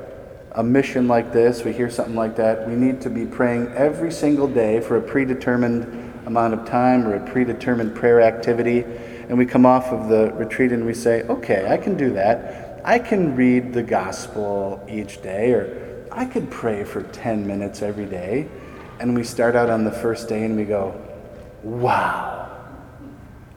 [0.52, 4.12] a mission like this, we hear something like that, we need to be praying every
[4.12, 8.84] single day for a predetermined amount of time or a predetermined prayer activity.
[9.28, 12.80] And we come off of the retreat and we say, okay, I can do that.
[12.84, 18.06] I can read the gospel each day, or I could pray for 10 minutes every
[18.06, 18.48] day.
[18.98, 20.98] And we start out on the first day and we go,
[21.62, 22.50] wow,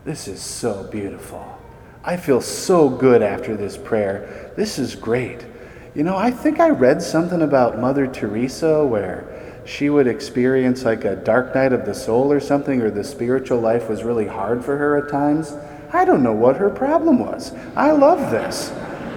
[0.03, 1.57] this is so beautiful.
[2.03, 4.51] I feel so good after this prayer.
[4.57, 5.45] This is great.
[5.95, 9.32] You know, I think I read something about Mother Teresa where
[9.65, 13.59] she would experience like a dark night of the soul or something, or the spiritual
[13.59, 15.55] life was really hard for her at times.
[15.91, 17.53] I don't know what her problem was.
[17.75, 18.69] I love this.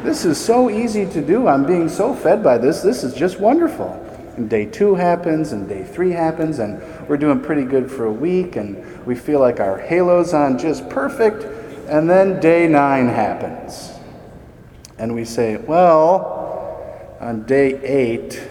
[0.03, 1.49] This is so easy to do.
[1.49, 2.83] I'm being so fed by this.
[2.83, 4.03] This is just wonderful.
[4.37, 8.13] And day two happens, and day three happens, and we're doing pretty good for a
[8.13, 11.45] week, and we feel like our halo's on just perfect
[11.89, 13.93] and then day nine happens.
[14.99, 18.43] And we say, well, on day eight,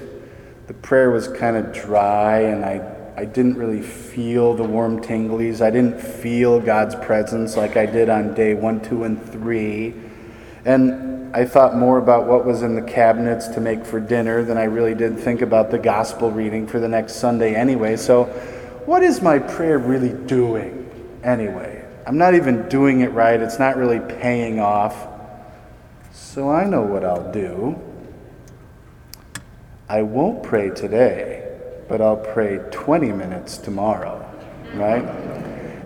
[0.68, 5.61] the prayer was kind of dry, and I, I didn't really feel the warm tinglies.
[5.61, 9.93] I didn't feel God's presence like I did on day one, two, and three.
[10.66, 14.57] And I thought more about what was in the cabinets to make for dinner than
[14.57, 17.97] I really did think about the gospel reading for the next Sunday anyway.
[17.97, 18.26] So,
[18.86, 20.89] what is my prayer really doing
[21.24, 21.86] anyway?
[22.07, 23.39] I'm not even doing it right.
[23.39, 25.07] It's not really paying off.
[26.13, 27.80] So I know what I'll do.
[29.88, 31.48] I won't pray today,
[31.88, 34.28] but I'll pray 20 minutes tomorrow,
[34.74, 35.04] right?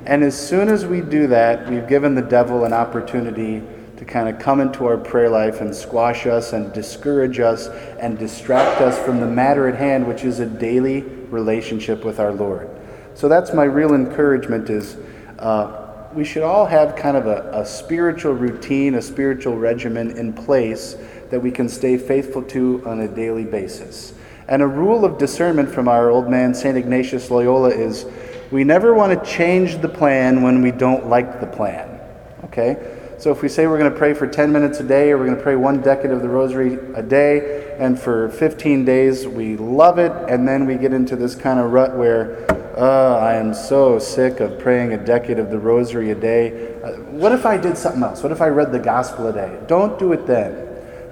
[0.05, 3.61] And as soon as we do that, we've given the devil an opportunity
[3.97, 7.67] to kind of come into our prayer life and squash us and discourage us
[7.99, 12.31] and distract us from the matter at hand, which is a daily relationship with our
[12.31, 12.69] Lord.
[13.15, 14.95] So that's my real encouragement is
[15.39, 20.31] uh, we should all have kind of a, a spiritual routine, a spiritual regimen in
[20.31, 20.95] place
[21.29, 24.13] that we can stay faithful to on a daily basis.
[24.47, 26.75] And a rule of discernment from our old man, St.
[26.75, 28.05] Ignatius Loyola, is
[28.51, 31.99] we never want to change the plan when we don't like the plan.
[32.45, 32.97] Okay?
[33.19, 35.25] So if we say we're going to pray for 10 minutes a day, or we're
[35.25, 39.55] going to pray one decade of the rosary a day, and for 15 days we
[39.57, 42.45] love it, and then we get into this kind of rut where
[42.77, 46.81] oh, I am so sick of praying a decade of the rosary a day.
[46.81, 48.23] Uh, what if I did something else?
[48.23, 49.59] What if I read the gospel a day?
[49.67, 50.68] Don't do it then.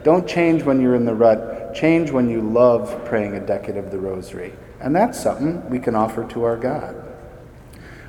[0.08, 1.76] Don't change when you're in the rut.
[1.76, 4.54] Change when you love praying a decade of the rosary.
[4.80, 6.96] And that's something we can offer to our God.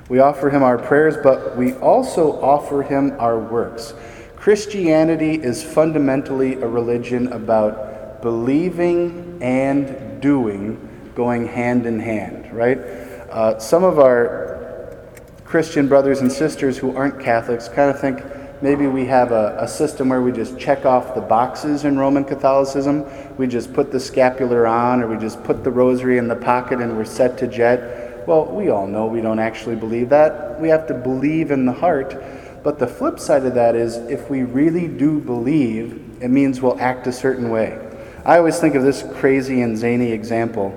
[0.07, 3.93] We offer him our prayers, but we also offer him our works.
[4.37, 12.77] Christianity is fundamentally a religion about believing and doing going hand in hand, right?
[12.77, 14.97] Uh, some of our
[15.43, 18.23] Christian brothers and sisters who aren't Catholics kind of think
[18.61, 22.23] maybe we have a, a, system where we just check off the boxes in Roman
[22.23, 23.05] Catholicism.
[23.37, 26.81] We just put the scapular on, or we just put the rosary in the pocket
[26.81, 28.27] and we're set to jet.
[28.27, 30.59] Well, we all know we don't actually believe that.
[30.59, 32.15] We have to believe in the heart.
[32.63, 36.79] But the flip side of that is if we really do believe, it means we'll
[36.79, 37.79] act a certain way.
[38.25, 40.75] I always think of this crazy and zany example.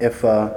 [0.00, 0.52] If uh,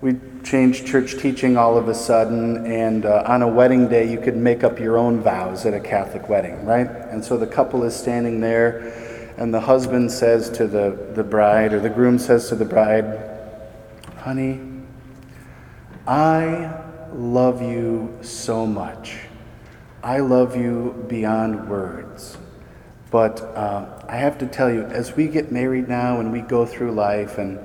[0.00, 0.14] we
[0.44, 4.36] changed church teaching all of a sudden, and uh, on a wedding day, you could
[4.36, 6.86] make up your own vows at a Catholic wedding, right?
[6.86, 11.72] And so the couple is standing there, and the husband says to the, the bride,
[11.72, 13.30] or the groom says to the bride,
[14.18, 14.60] Honey,
[16.06, 16.82] I
[17.12, 19.16] love you so much.
[20.02, 22.36] I love you beyond words.
[23.10, 26.64] But uh, I have to tell you, as we get married now and we go
[26.66, 27.58] through life, and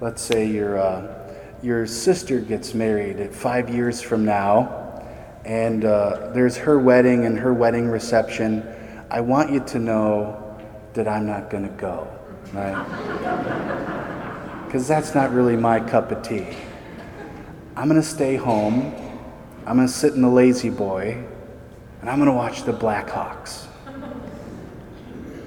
[0.00, 0.78] let's say you're.
[0.78, 1.21] Uh,
[1.62, 5.04] your sister gets married five years from now,
[5.44, 8.66] and uh, there's her wedding and her wedding reception,
[9.10, 10.58] I want you to know
[10.94, 12.08] that I'm not going to go,
[12.52, 13.98] right?
[14.66, 16.46] Because that's not really my cup of tea.
[17.76, 18.94] I'm going to stay home.
[19.66, 21.22] I'm going to sit in the La-Z-Boy,
[22.00, 23.66] and I'm going to watch the Blackhawks.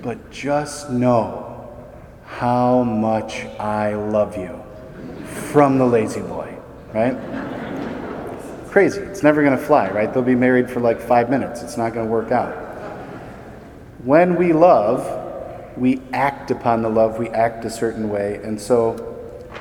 [0.03, 1.75] But just know
[2.23, 4.64] how much I love you
[5.55, 6.53] from the La-Z-Boy,
[6.93, 7.15] right?
[8.71, 8.99] Crazy.
[8.99, 10.13] It's never going to fly, right?
[10.13, 11.61] They'll be married for like five minutes.
[11.61, 12.53] It's not going to work out.
[14.03, 18.41] When we love, we act upon the love, we act a certain way.
[18.43, 19.15] And so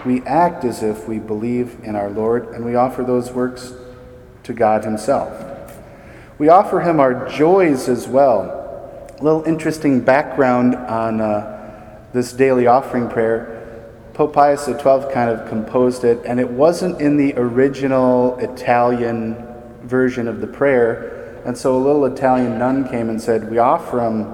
[0.04, 3.72] we act as if we believe in our Lord, and we offer those works
[4.42, 5.80] to God Himself.
[6.38, 9.06] We offer Him our joys as well.
[9.16, 13.53] A little interesting background on uh, this daily offering prayer.
[14.14, 14.76] Pope Pius XII
[15.12, 19.44] kind of composed it, and it wasn't in the original Italian
[19.82, 21.42] version of the prayer.
[21.44, 24.32] And so a little Italian nun came and said, We offer Him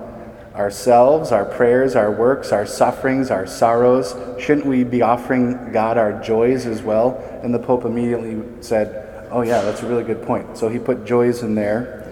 [0.55, 4.14] ourselves, our prayers, our works, our sufferings, our sorrows.
[4.39, 7.16] Shouldn't we be offering God our joys as well?
[7.43, 10.59] And the Pope immediately said, Oh, yeah, that's a really good point.
[10.59, 12.07] So he put joys in there.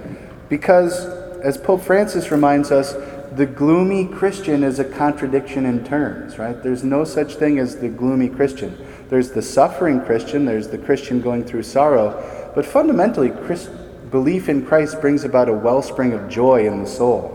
[0.48, 1.04] Because,
[1.44, 2.94] as Pope Francis reminds us,
[3.32, 6.60] the gloomy Christian is a contradiction in terms, right?
[6.62, 8.76] There's no such thing as the gloomy Christian.
[9.08, 13.70] There's the suffering Christian, there's the Christian going through sorrow, but fundamentally, Christ,
[14.10, 17.34] belief in Christ brings about a wellspring of joy in the soul.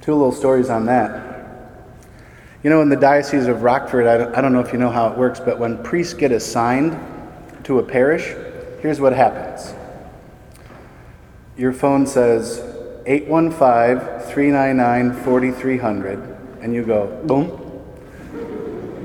[0.00, 1.26] Two little stories on that.
[2.62, 4.90] You know, in the Diocese of Rockford, I don't, I don't know if you know
[4.90, 6.98] how it works, but when priests get assigned
[7.64, 8.34] to a parish,
[8.80, 9.74] here's what happens
[11.58, 12.60] your phone says
[13.04, 17.50] 815 399 4300, and you go, boom,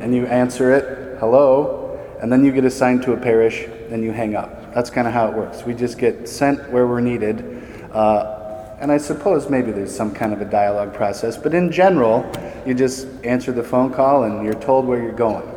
[0.01, 4.11] and you answer it, hello, and then you get assigned to a parish, and you
[4.11, 4.73] hang up.
[4.75, 5.63] That's kind of how it works.
[5.63, 7.63] We just get sent where we're needed.
[7.91, 12.29] Uh, and I suppose maybe there's some kind of a dialogue process, but in general,
[12.65, 15.49] you just answer the phone call and you're told where you're going.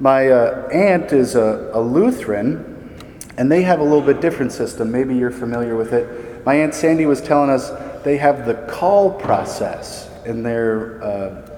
[0.00, 2.75] My uh, aunt is a, a Lutheran,
[3.38, 4.90] and they have a little bit different system.
[4.90, 6.44] Maybe you're familiar with it.
[6.44, 7.70] My Aunt Sandy was telling us
[8.02, 11.48] they have the call process in their uh,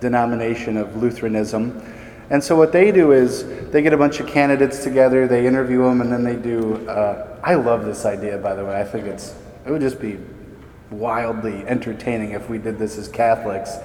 [0.00, 1.82] denomination of Lutheranism.
[2.30, 5.82] And so what they do is they get a bunch of candidates together, they interview
[5.82, 6.86] them, and then they do.
[6.88, 8.78] Uh, I love this idea, by the way.
[8.78, 9.34] I think it's
[9.66, 10.18] it would just be
[10.90, 13.76] wildly entertaining if we did this as Catholics.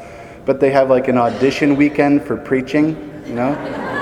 [0.45, 3.92] But they have like an audition weekend for preaching, you know?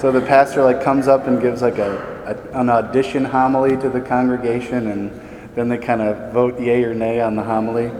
[0.00, 3.88] So the pastor like comes up and gives like a, a, an audition homily to
[3.88, 5.10] the congregation and
[5.54, 7.90] then they kind of vote yay or nay on the homily.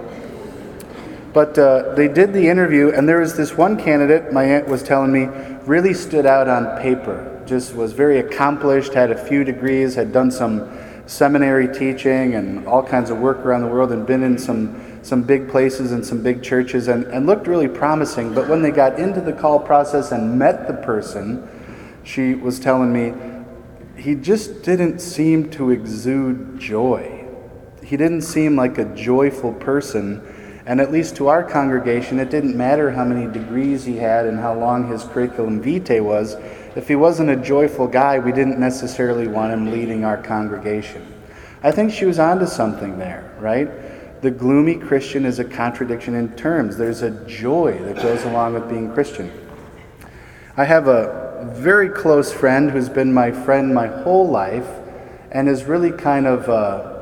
[1.32, 4.82] But uh, they did the interview, and there was this one candidate, my aunt was
[4.82, 5.26] telling me,
[5.66, 7.42] really stood out on paper.
[7.46, 10.70] Just was very accomplished, had a few degrees, had done some
[11.07, 15.22] seminary teaching and all kinds of work around the world and been in some, some
[15.22, 18.34] big places and some big churches and, and looked really promising.
[18.34, 21.49] But when they got into the call process and met the person,
[22.09, 23.12] she was telling me
[23.94, 27.26] he just didn't seem to exude joy.
[27.84, 30.62] He didn't seem like a joyful person.
[30.64, 34.38] And at least to our congregation, it didn't matter how many degrees he had and
[34.38, 36.36] how long his curriculum vitae was.
[36.76, 41.06] If he wasn't a joyful guy, we didn't necessarily want him leading our congregation.
[41.62, 44.22] I think she was onto something there, right?
[44.22, 46.78] The gloomy Christian is a contradiction in terms.
[46.78, 49.30] There's a joy that goes along with being Christian.
[50.56, 50.88] I have
[51.45, 54.68] very close friend who's been my friend my whole life
[55.30, 56.99] and is really kind of uh,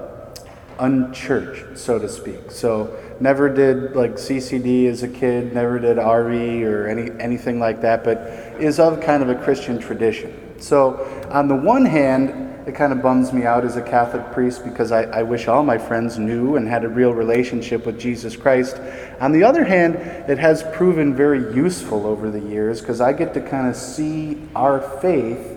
[0.78, 2.50] unchurched, so to speak.
[2.50, 7.80] So, never did like CCD as a kid, never did RE or any, anything like
[7.82, 8.18] that, but
[8.60, 10.60] is of kind of a Christian tradition.
[10.60, 14.64] So, on the one hand, it kind of bums me out as a Catholic priest
[14.64, 18.34] because I, I, wish all my friends knew and had a real relationship with Jesus
[18.36, 18.80] Christ.
[19.20, 19.94] On the other hand,
[20.28, 24.42] it has proven very useful over the years because I get to kind of see
[24.56, 25.52] our faith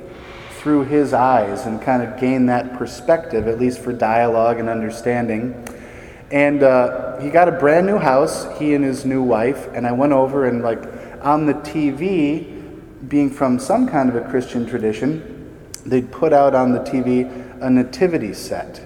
[0.60, 5.68] through his eyes and kind of gain that perspective, at least for dialogue and understanding.
[6.30, 9.94] And uh, he got a brand new house, he and his new wife, and I
[9.94, 10.84] went over and, like,
[11.24, 12.56] on the TV,
[13.08, 15.39] being from some kind of a Christian tradition,
[15.86, 17.30] they'd put out on the TV
[17.62, 18.82] a nativity set.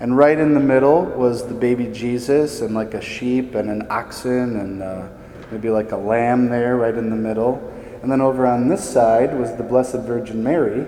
[0.00, 3.86] And right in the middle was the baby Jesus and like a sheep and an
[3.88, 5.06] oxen and uh,
[5.50, 7.72] maybe like a lamb there right in the middle.
[8.02, 10.86] And then over on this side was the Blessed Virgin Mary.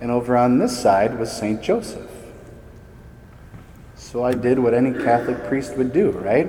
[0.00, 1.60] And over on this side was St.
[1.60, 2.08] Joseph.
[3.96, 6.48] So I did what any Catholic priest would do, right?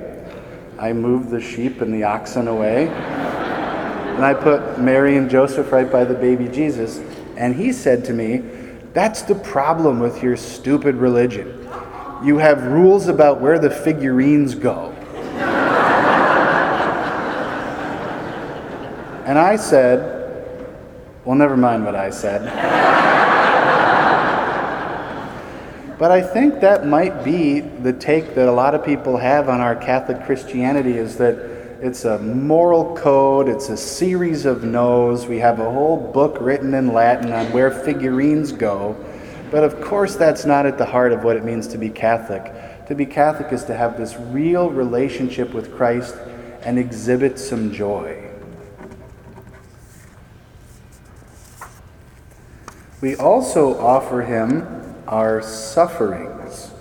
[0.78, 2.86] I moved the sheep and the oxen away.
[2.86, 7.00] and I put Mary and Joseph right by the baby Jesus.
[7.40, 8.42] And he said to me,
[8.92, 11.66] That's the problem with your stupid religion.
[12.22, 14.90] You have rules about where the figurines go.
[19.24, 20.44] and I said,
[21.24, 22.44] Well, never mind what I said.
[25.98, 29.60] But I think that might be the take that a lot of people have on
[29.60, 35.26] our Catholic Christianity is that it's a moral code, it's a series of no's.
[35.26, 38.96] We have a whole book written in Latin on where figurines go.
[39.50, 42.86] But of course, that's not at the heart of what it means to be Catholic.
[42.86, 46.16] To be Catholic is to have this real relationship with Christ
[46.62, 48.30] and exhibit some joy.
[53.00, 56.72] We also offer him our sufferings.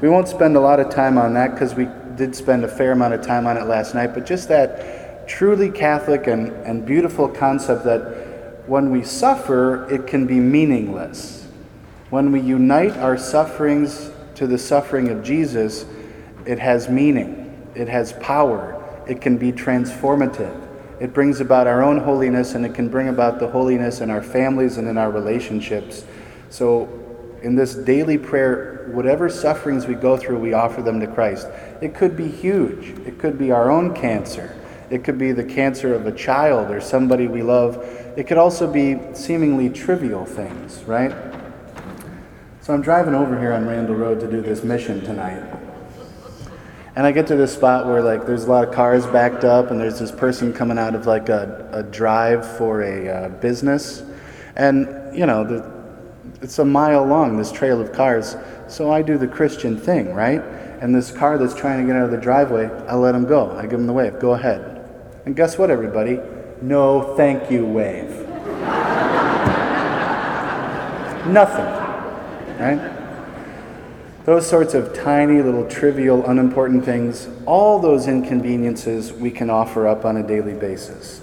[0.00, 2.92] We won't spend a lot of time on that because we did spend a fair
[2.92, 7.28] amount of time on it last night, but just that truly Catholic and, and beautiful
[7.28, 11.46] concept that when we suffer, it can be meaningless.
[12.10, 15.86] When we unite our sufferings to the suffering of Jesus,
[16.44, 20.62] it has meaning, it has power, it can be transformative.
[20.98, 24.22] It brings about our own holiness and it can bring about the holiness in our
[24.22, 26.04] families and in our relationships.
[26.48, 26.95] So,
[27.42, 31.48] in this daily prayer, whatever sufferings we go through, we offer them to Christ.
[31.80, 34.58] It could be huge, it could be our own cancer,
[34.90, 37.76] it could be the cancer of a child or somebody we love.
[38.16, 41.14] It could also be seemingly trivial things, right?
[42.62, 45.40] So, I'm driving over here on Randall Road to do this mission tonight.
[46.96, 49.70] And I get to this spot where like there's a lot of cars backed up,
[49.70, 54.02] and there's this person coming out of like a, a drive for a uh, business,
[54.56, 55.75] and you know the,
[56.42, 58.36] it's a mile long this trail of cars.
[58.68, 60.42] So I do the Christian thing, right?
[60.80, 63.56] And this car that's trying to get out of the driveway, I let him go.
[63.56, 64.18] I give him the wave.
[64.18, 64.88] Go ahead.
[65.24, 66.20] And guess what, everybody?
[66.62, 68.10] No, thank you, wave.
[71.26, 71.64] Nothing,
[72.60, 72.92] right?
[74.26, 80.04] Those sorts of tiny, little, trivial, unimportant things, all those inconveniences we can offer up
[80.04, 81.20] on a daily basis.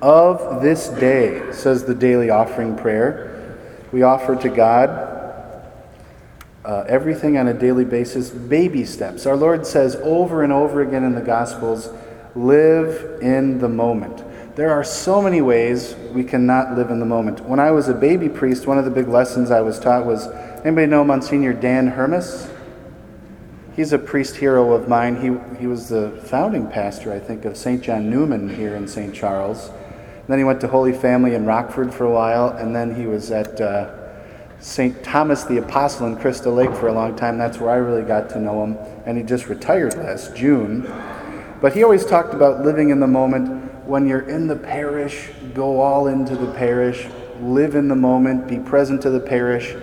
[0.00, 3.31] Of this day, says the daily offering prayer,
[3.92, 4.88] we offer to God
[6.64, 9.26] uh, everything on a daily basis, baby steps.
[9.26, 11.90] Our Lord says over and over again in the Gospels,
[12.34, 14.24] live in the moment.
[14.56, 17.40] There are so many ways we cannot live in the moment.
[17.40, 20.28] When I was a baby priest, one of the big lessons I was taught was
[20.64, 22.48] Anybody know Monsignor Dan Hermas?
[23.74, 25.16] He's a priest hero of mine.
[25.16, 27.82] He, he was the founding pastor, I think, of St.
[27.82, 29.12] John Neumann here in St.
[29.12, 29.72] Charles.
[30.32, 33.30] Then he went to Holy Family in Rockford for a while, and then he was
[33.30, 33.90] at uh,
[34.60, 35.04] St.
[35.04, 37.36] Thomas the Apostle in Crystal Lake for a long time.
[37.36, 38.78] That's where I really got to know him.
[39.04, 40.90] And he just retired last June.
[41.60, 43.84] But he always talked about living in the moment.
[43.84, 47.08] When you're in the parish, go all into the parish,
[47.42, 49.76] live in the moment, be present to the parish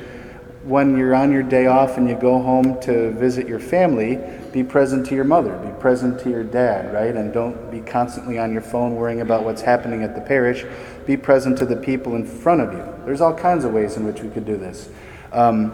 [0.69, 4.19] when you're on your day off and you go home to visit your family,
[4.53, 7.15] be present to your mother, be present to your dad, right?
[7.15, 10.65] And don't be constantly on your phone worrying about what's happening at the parish.
[11.07, 12.85] Be present to the people in front of you.
[13.03, 14.89] There's all kinds of ways in which we could do this.
[15.31, 15.73] Um,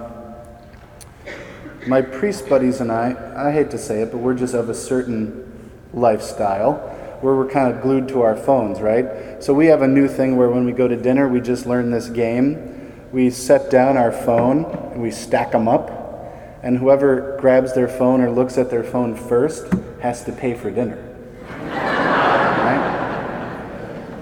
[1.85, 4.73] my priest buddies and I, I hate to say it, but we're just of a
[4.73, 6.75] certain lifestyle
[7.19, 9.43] where we're kind of glued to our phones, right?
[9.43, 11.91] So we have a new thing where when we go to dinner, we just learn
[11.91, 12.74] this game
[13.16, 15.89] we set down our phone and we stack them up,
[16.61, 19.66] and whoever grabs their phone or looks at their phone first
[20.01, 20.97] has to pay for dinner.
[22.59, 22.82] right?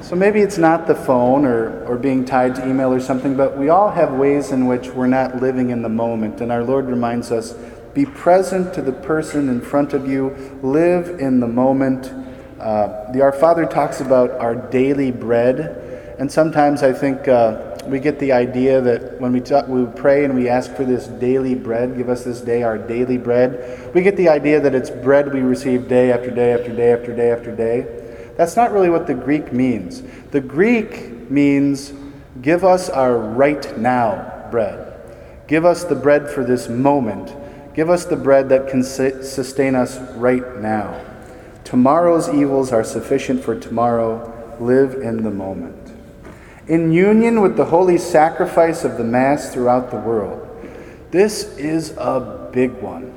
[0.04, 3.58] So maybe it's not the phone or, or being tied to email or something, but
[3.58, 6.86] we all have ways in which we're not living in the moment, and our Lord
[6.86, 7.56] reminds us
[7.96, 12.14] be present to the person in front of you, live in the moment.
[12.60, 17.28] Uh, the Our Father talks about our daily bread, and sometimes I think.
[17.28, 20.84] Uh, we get the idea that when we, talk, we pray and we ask for
[20.84, 24.74] this daily bread, give us this day our daily bread, we get the idea that
[24.74, 28.34] it's bread we receive day after day after day after day after day.
[28.38, 30.04] That's not really what the Greek means.
[30.32, 31.94] The Greek means
[32.42, 34.94] give us our right now bread.
[35.48, 37.36] Give us the bread for this moment.
[37.76, 41.04] Give us the bread that can sustain us right now.
[41.64, 44.30] Tomorrow's evils are sufficient for tomorrow.
[44.60, 45.83] Live in the moment
[46.68, 50.40] in union with the holy sacrifice of the Mass throughout the world.
[51.12, 53.14] This is a big one.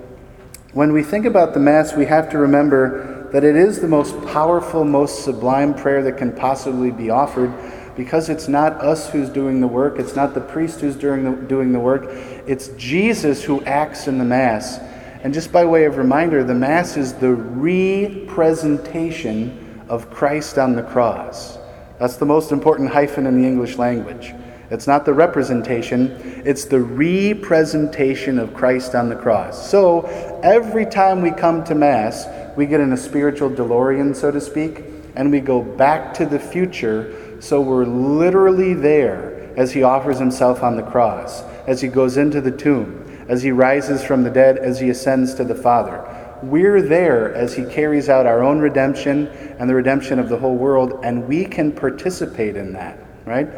[0.72, 4.14] When we think about the Mass, we have to remember that it is the most
[4.26, 7.52] powerful, most sublime prayer that can possibly be offered
[7.96, 11.32] because it's not us who's doing the work, it's not the priest who's doing the,
[11.46, 12.04] doing the work,
[12.46, 14.78] it's Jesus who acts in the Mass.
[15.22, 20.82] And just by way of reminder, the Mass is the representation of Christ on the
[20.82, 21.56] cross.
[21.98, 24.34] That's the most important hyphen in the English language.
[24.68, 29.70] It's not the representation, it's the representation of Christ on the cross.
[29.70, 30.02] So
[30.42, 32.26] every time we come to Mass,
[32.56, 34.82] we get in a spiritual DeLorean, so to speak,
[35.14, 37.40] and we go back to the future.
[37.40, 42.40] So we're literally there as He offers Himself on the cross, as He goes into
[42.40, 46.04] the tomb, as He rises from the dead, as He ascends to the Father.
[46.42, 49.28] We're there as He carries out our own redemption
[49.58, 53.48] and the redemption of the whole world, and we can participate in that, right?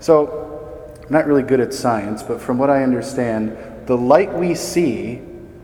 [0.00, 0.44] So,
[1.02, 3.56] I'm not really good at science, but from what I understand,
[3.86, 5.22] the light we see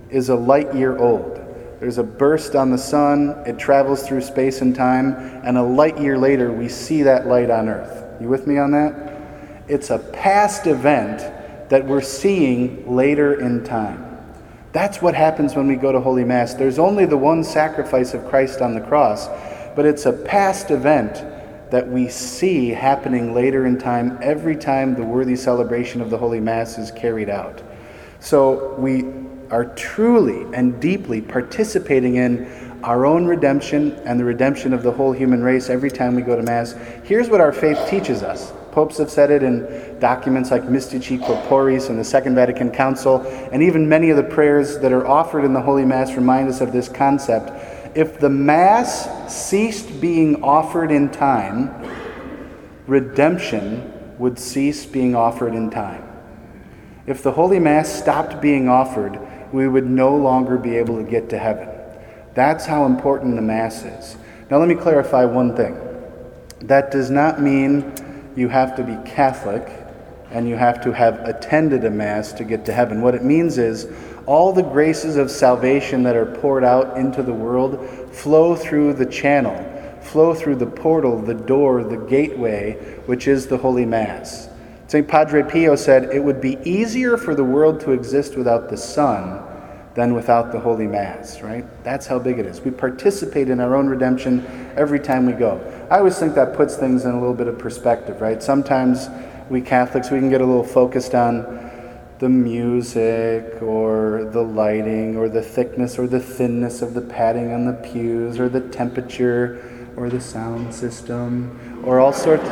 [0.08, 1.40] is a light year old.
[1.80, 5.14] There's a burst on the sun, it travels through space and time,
[5.44, 8.04] and a light year later, we see that light on Earth.
[8.20, 9.64] You with me on that?
[9.66, 11.18] It's a past event
[11.70, 14.11] that we're seeing later in time.
[14.72, 16.54] That's what happens when we go to Holy Mass.
[16.54, 19.28] There's only the one sacrifice of Christ on the cross,
[19.76, 21.22] but it's a past event
[21.70, 26.40] that we see happening later in time every time the worthy celebration of the Holy
[26.40, 27.62] Mass is carried out.
[28.20, 29.04] So we
[29.50, 32.46] are truly and deeply participating in
[32.82, 36.34] our own redemption and the redemption of the whole human race every time we go
[36.34, 36.74] to Mass.
[37.04, 38.52] Here's what our faith teaches us.
[38.72, 43.20] Popes have said it in documents like Mystici Corporis and the Second Vatican Council,
[43.52, 46.62] and even many of the prayers that are offered in the Holy Mass remind us
[46.62, 47.52] of this concept.
[47.94, 51.70] If the Mass ceased being offered in time,
[52.86, 56.08] redemption would cease being offered in time.
[57.06, 59.20] If the Holy Mass stopped being offered,
[59.52, 61.68] we would no longer be able to get to heaven.
[62.32, 64.16] That's how important the Mass is.
[64.50, 65.76] Now, let me clarify one thing.
[66.60, 67.92] That does not mean
[68.36, 69.68] you have to be Catholic
[70.30, 73.02] and you have to have attended a Mass to get to heaven.
[73.02, 73.86] What it means is
[74.26, 79.06] all the graces of salvation that are poured out into the world flow through the
[79.06, 79.54] channel,
[80.00, 82.72] flow through the portal, the door, the gateway,
[83.06, 84.48] which is the Holy Mass.
[84.86, 85.06] St.
[85.06, 89.42] Padre Pio said it would be easier for the world to exist without the sun
[89.94, 91.64] than without the Holy Mass, right?
[91.84, 92.60] That's how big it is.
[92.60, 95.60] We participate in our own redemption every time we go.
[95.92, 98.42] I always think that puts things in a little bit of perspective, right?
[98.42, 99.10] Sometimes
[99.50, 101.44] we Catholics, we can get a little focused on
[102.18, 107.66] the music or the lighting or the thickness or the thinness of the padding on
[107.66, 112.48] the pews or the temperature or the sound system or all sorts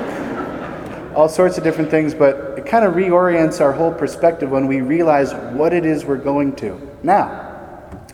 [1.16, 4.82] all sorts of different things, but it kind of reorients our whole perspective when we
[4.82, 6.78] realize what it is we're going to.
[7.02, 8.04] Now,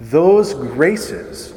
[0.00, 1.55] those graces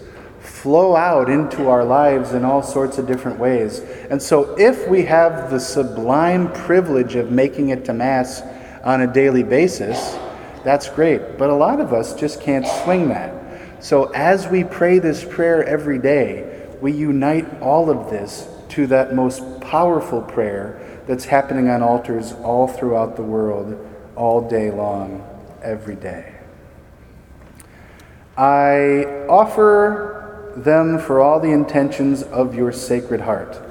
[0.62, 3.80] flow out into our lives in all sorts of different ways.
[4.10, 8.41] And so, if we have the sublime privilege of making it to Mass
[8.84, 10.18] on a daily basis,
[10.66, 11.38] that's great.
[11.38, 13.34] But a lot of us just can't swing that.
[13.82, 19.16] So, as we pray this prayer every day, we unite all of this to that
[19.16, 23.78] most powerful prayer that's happening on altars all throughout the world,
[24.18, 25.26] all day long,
[25.64, 26.36] every day.
[28.38, 30.18] I offer
[30.64, 33.62] them for all the intentions of your sacred heart.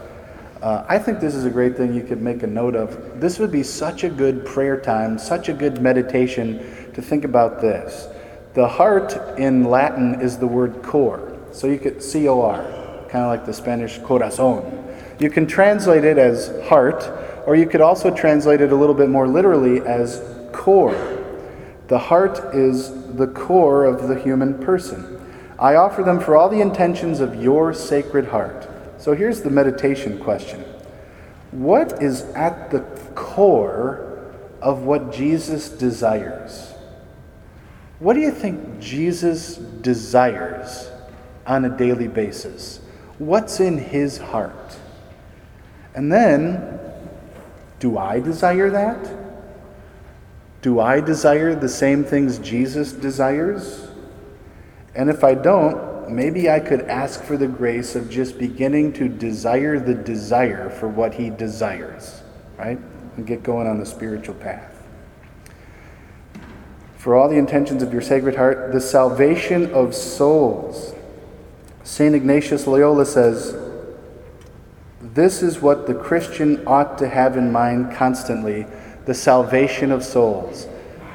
[0.62, 3.20] Uh, I think this is a great thing you could make a note of.
[3.20, 7.60] This would be such a good prayer time, such a good meditation to think about
[7.60, 8.08] this.
[8.54, 12.62] The heart in Latin is the word cor, so you could C O R,
[13.08, 14.84] kind of like the Spanish corazón.
[15.20, 17.08] You can translate it as heart,
[17.46, 20.22] or you could also translate it a little bit more literally as
[20.52, 20.96] core.
[21.86, 25.17] The heart is the core of the human person.
[25.58, 28.68] I offer them for all the intentions of your sacred heart.
[28.98, 30.64] So here's the meditation question
[31.50, 32.80] What is at the
[33.14, 36.74] core of what Jesus desires?
[37.98, 40.88] What do you think Jesus desires
[41.46, 42.80] on a daily basis?
[43.18, 44.76] What's in his heart?
[45.94, 46.78] And then
[47.80, 49.16] do I desire that?
[50.62, 53.87] Do I desire the same things Jesus desires?
[54.98, 59.08] And if I don't, maybe I could ask for the grace of just beginning to
[59.08, 62.20] desire the desire for what he desires,
[62.58, 62.78] right?
[63.16, 64.74] And get going on the spiritual path.
[66.96, 70.96] For all the intentions of your sacred heart, the salvation of souls.
[71.84, 72.12] St.
[72.12, 73.56] Ignatius Loyola says,
[75.00, 78.66] this is what the Christian ought to have in mind constantly
[79.04, 80.66] the salvation of souls.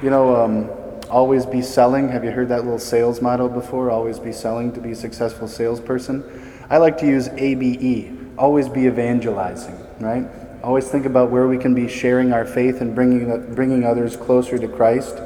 [0.01, 0.69] You know, um,
[1.13, 2.09] always be selling.
[2.09, 3.91] Have you heard that little sales motto before?
[3.91, 6.23] Always be selling to be a successful salesperson.
[6.71, 10.25] I like to use ABE, always be evangelizing, right?
[10.63, 14.57] Always think about where we can be sharing our faith and bringing, bringing others closer
[14.57, 15.21] to Christ.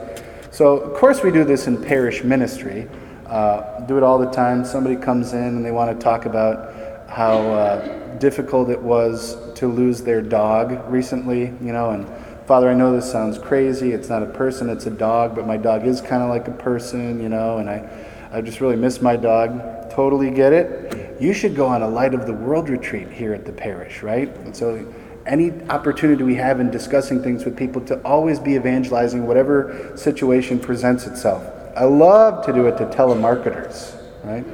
[0.52, 2.90] So, of course, we do this in parish ministry.
[3.26, 4.66] Uh, do it all the time.
[4.66, 9.68] Somebody comes in and they want to talk about how uh, difficult it was to
[9.68, 12.06] lose their dog recently, you know, and
[12.48, 13.92] Father, I know this sounds crazy.
[13.92, 16.54] It's not a person, it's a dog, but my dog is kind of like a
[16.54, 17.90] person, you know, and I,
[18.32, 19.92] I just really miss my dog.
[19.92, 21.22] Totally get it.
[21.22, 24.34] You should go on a Light of the World retreat here at the parish, right?
[24.38, 24.88] And so,
[25.26, 30.58] any opportunity we have in discussing things with people to always be evangelizing whatever situation
[30.58, 31.44] presents itself.
[31.76, 34.46] I love to do it to telemarketers, right?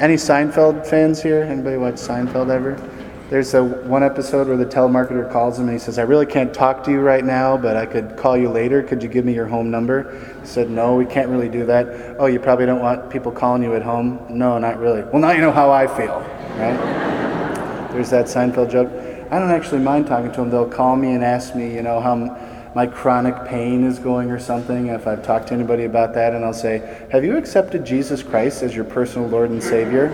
[0.00, 1.44] Any Seinfeld fans here?
[1.44, 2.74] Anybody watch Seinfeld ever?
[3.28, 6.54] There's a one episode where the telemarketer calls him and he says, "I really can't
[6.54, 8.84] talk to you right now, but I could call you later.
[8.84, 11.88] Could you give me your home number?" He said, "No, we can't really do that."
[12.20, 15.32] "Oh, you probably don't want people calling you at home?" "No, not really." "Well, now
[15.32, 16.22] you know how I feel."
[16.56, 17.90] Right?
[17.92, 18.90] There's that Seinfeld joke.
[19.32, 20.50] I don't actually mind talking to them.
[20.50, 22.36] They'll call me and ask me, you know, how
[22.76, 24.86] my chronic pain is going or something.
[24.86, 28.62] If I've talked to anybody about that, and I'll say, "Have you accepted Jesus Christ
[28.62, 30.12] as your personal Lord and Savior?"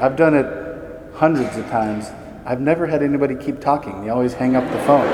[0.00, 0.65] I've done it
[1.16, 2.10] hundreds of times.
[2.44, 4.02] I've never had anybody keep talking.
[4.02, 5.12] They always hang up the phone.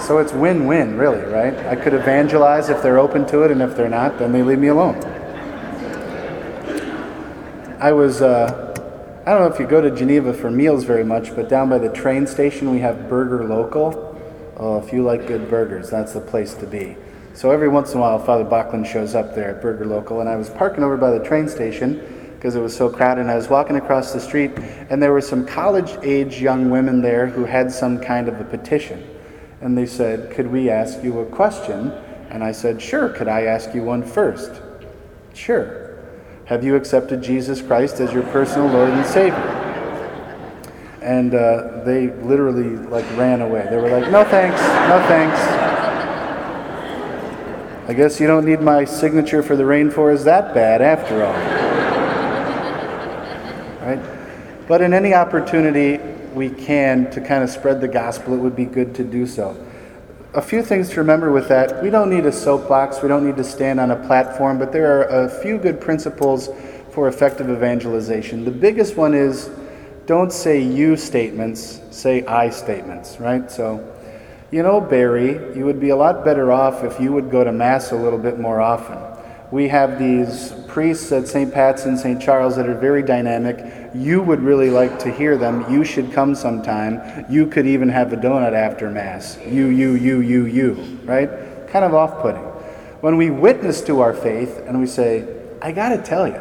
[0.00, 1.54] so it's win win, really, right?
[1.66, 4.58] I could evangelize if they're open to it, and if they're not, then they leave
[4.58, 4.96] me alone.
[7.80, 8.74] I was, uh,
[9.24, 11.78] I don't know if you go to Geneva for meals very much, but down by
[11.78, 14.08] the train station we have Burger Local.
[14.56, 16.96] Oh, if you like good burgers, that's the place to be.
[17.34, 20.28] So every once in a while, Father Bachland shows up there at Burger Local, and
[20.28, 22.11] I was parking over by the train station
[22.42, 23.20] because it was so crowded.
[23.20, 24.50] And I was walking across the street,
[24.90, 28.42] and there were some college age young women there who had some kind of a
[28.42, 29.08] petition.
[29.60, 31.92] And they said, Could we ask you a question?
[32.30, 33.10] And I said, Sure.
[33.10, 34.60] Could I ask you one first?
[35.34, 36.00] Sure.
[36.46, 39.36] Have you accepted Jesus Christ as your personal Lord and Savior?
[41.00, 43.68] And uh, they literally like ran away.
[43.70, 45.40] They were like, No thanks, no thanks.
[47.88, 51.61] I guess you don't need my signature for the rainforest that bad after all
[53.82, 54.68] right?
[54.68, 55.98] But in any opportunity
[56.34, 59.56] we can to kind of spread the gospel, it would be good to do so.
[60.34, 61.82] A few things to remember with that.
[61.82, 65.00] We don't need a soapbox, we don't need to stand on a platform, but there
[65.00, 66.48] are a few good principles
[66.90, 68.44] for effective evangelization.
[68.44, 69.50] The biggest one is
[70.06, 73.50] don't say you statements, say I statements, right?
[73.50, 73.86] So,
[74.50, 77.52] you know, Barry, you would be a lot better off if you would go to
[77.52, 79.11] Mass a little bit more often.
[79.52, 81.52] We have these priests at St.
[81.52, 82.20] Pat's and St.
[82.22, 83.90] Charles that are very dynamic.
[83.94, 85.70] You would really like to hear them.
[85.70, 87.26] You should come sometime.
[87.28, 89.36] You could even have a donut after Mass.
[89.46, 90.72] You, you, you, you, you,
[91.04, 91.28] right?
[91.68, 92.40] Kind of off putting.
[93.02, 95.28] When we witness to our faith and we say,
[95.60, 96.40] I got to tell you,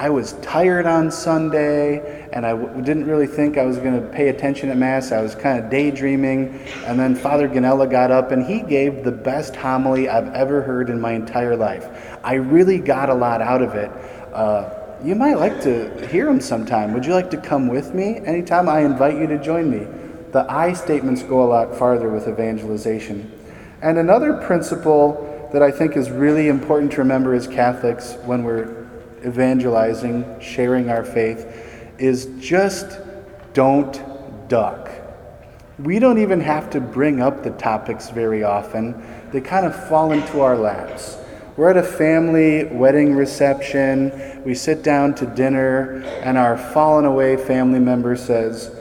[0.00, 4.08] I was tired on Sunday and I w- didn't really think I was going to
[4.08, 5.12] pay attention at Mass.
[5.12, 6.58] I was kind of daydreaming.
[6.86, 10.88] And then Father Ganella got up and he gave the best homily I've ever heard
[10.88, 12.18] in my entire life.
[12.24, 13.90] I really got a lot out of it.
[14.32, 14.70] Uh,
[15.04, 16.94] you might like to hear him sometime.
[16.94, 18.20] Would you like to come with me?
[18.24, 19.86] Anytime I invite you to join me.
[20.32, 23.30] The I statements go a lot farther with evangelization.
[23.82, 28.79] And another principle that I think is really important to remember as Catholics when we're
[29.24, 31.46] evangelizing, sharing our faith,
[31.98, 32.98] is just
[33.52, 34.00] don't
[34.48, 34.90] duck.
[35.78, 39.02] We don't even have to bring up the topics very often,
[39.32, 41.16] they kind of fall into our laps.
[41.56, 47.36] We're at a family wedding reception, we sit down to dinner, and our fallen away
[47.36, 48.74] family member says,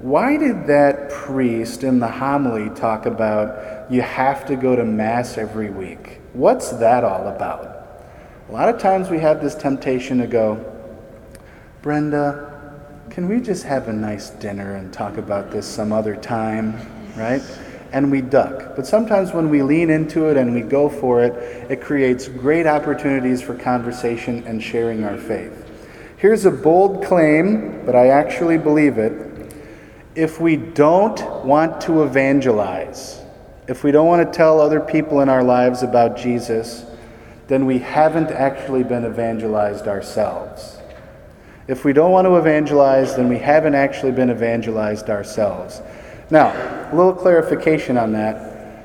[0.00, 5.38] Why did that priest in the homily talk about you have to go to Mass
[5.38, 6.20] every week?
[6.32, 7.75] What's that all about?
[8.48, 10.64] A lot of times we have this temptation to go,
[11.82, 12.80] Brenda,
[13.10, 16.78] can we just have a nice dinner and talk about this some other time,
[17.16, 17.42] right?
[17.90, 18.76] And we duck.
[18.76, 21.32] But sometimes when we lean into it and we go for it,
[21.68, 25.68] it creates great opportunities for conversation and sharing our faith.
[26.16, 29.54] Here's a bold claim, but I actually believe it.
[30.14, 33.20] If we don't want to evangelize,
[33.66, 36.86] if we don't want to tell other people in our lives about Jesus,
[37.48, 40.78] then we haven't actually been evangelized ourselves.
[41.68, 45.82] If we don't want to evangelize, then we haven't actually been evangelized ourselves.
[46.30, 46.48] Now,
[46.92, 48.84] a little clarification on that.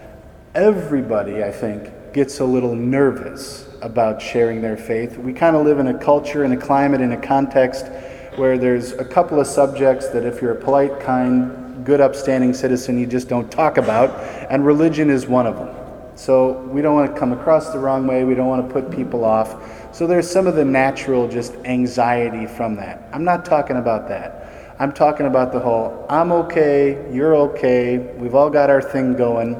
[0.53, 5.17] Everybody, I think, gets a little nervous about sharing their faith.
[5.17, 7.87] We kind of live in a culture, in a climate, in a context
[8.35, 12.99] where there's a couple of subjects that if you're a polite, kind, good, upstanding citizen,
[12.99, 14.11] you just don't talk about,
[14.51, 15.80] and religion is one of them.
[16.21, 18.23] So we don't want to come across the wrong way.
[18.23, 19.55] We don't want to put people off.
[19.91, 23.09] So there's some of the natural just anxiety from that.
[23.11, 24.75] I'm not talking about that.
[24.77, 29.55] I'm talking about the whole I'm okay, you're okay, we've all got our thing going.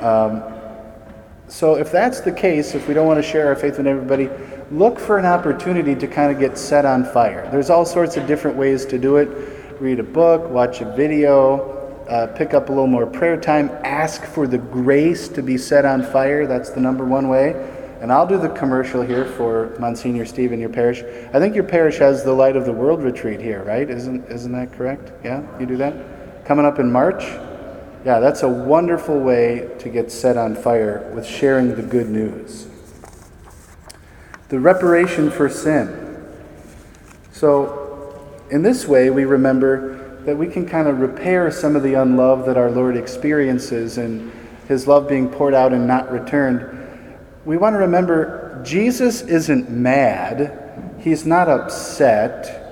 [0.00, 0.42] Um,
[1.48, 4.28] so if that's the case, if we don't want to share our faith with everybody,
[4.70, 7.48] look for an opportunity to kind of get set on fire.
[7.50, 9.80] There's all sorts of different ways to do it.
[9.80, 11.73] Read a book, watch a video,
[12.08, 15.84] uh, pick up a little more prayer time, ask for the grace to be set
[15.84, 16.46] on fire.
[16.46, 17.52] That's the number one way.
[18.00, 21.02] And I'll do the commercial here for Monsignor Steve in your parish.
[21.32, 23.88] I think your parish has the Light of the World retreat here, right?
[23.88, 25.12] Isn't, isn't that correct?
[25.24, 26.44] Yeah, you do that?
[26.44, 27.22] Coming up in March?
[28.04, 32.68] Yeah, that's a wonderful way to get set on fire with sharing the good news.
[34.50, 36.26] The reparation for sin.
[37.32, 39.93] So, in this way, we remember
[40.24, 44.32] that we can kind of repair some of the unlove that our Lord experiences and
[44.68, 47.08] his love being poured out and not returned.
[47.44, 52.62] We want to remember Jesus isn't mad, he's not upset.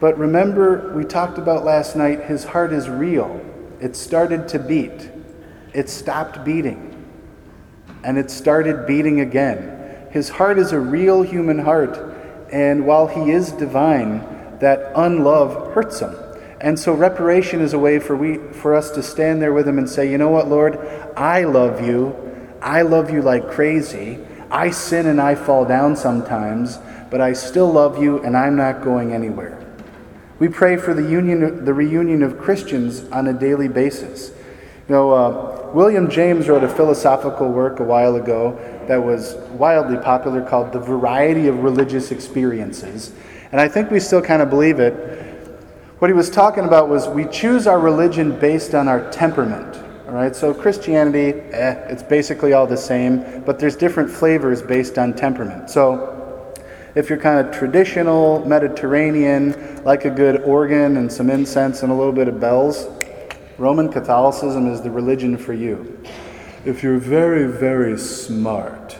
[0.00, 3.40] But remember, we talked about last night, his heart is real.
[3.80, 5.10] It started to beat,
[5.72, 7.06] it stopped beating,
[8.02, 10.08] and it started beating again.
[10.10, 12.16] His heart is a real human heart,
[12.50, 14.20] and while he is divine,
[14.58, 16.14] that unlove hurts him.
[16.66, 19.78] And so reparation is a way for we for us to stand there with him
[19.78, 20.76] and say, "You know what, Lord?
[21.16, 22.16] I love you.
[22.60, 24.18] I love you like crazy.
[24.50, 28.82] I sin and I fall down sometimes, but I still love you and I'm not
[28.82, 29.56] going anywhere."
[30.40, 34.32] We pray for the union the reunion of Christians on a daily basis.
[34.88, 38.58] You know, uh, William James wrote a philosophical work a while ago
[38.88, 43.12] that was wildly popular called The Variety of Religious Experiences.
[43.52, 45.25] And I think we still kind of believe it.
[45.98, 49.76] What he was talking about was we choose our religion based on our temperament.
[50.06, 54.98] All right, so Christianity, eh, it's basically all the same, but there's different flavors based
[54.98, 55.70] on temperament.
[55.70, 56.54] So
[56.94, 61.94] if you're kind of traditional, Mediterranean, like a good organ and some incense and a
[61.94, 62.88] little bit of bells,
[63.56, 65.98] Roman Catholicism is the religion for you.
[66.66, 68.98] If you're very, very smart,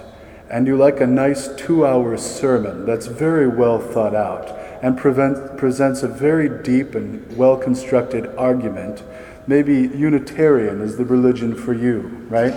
[0.49, 5.57] and you like a nice two hour sermon that's very well thought out and prevent,
[5.57, 9.03] presents a very deep and well constructed argument,
[9.47, 12.53] maybe Unitarian is the religion for you, right?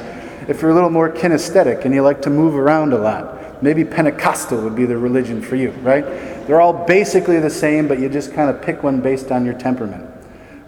[0.47, 3.83] If you're a little more kinesthetic and you like to move around a lot, maybe
[3.83, 6.03] Pentecostal would be the religion for you, right?
[6.47, 9.53] They're all basically the same, but you just kind of pick one based on your
[9.53, 10.09] temperament.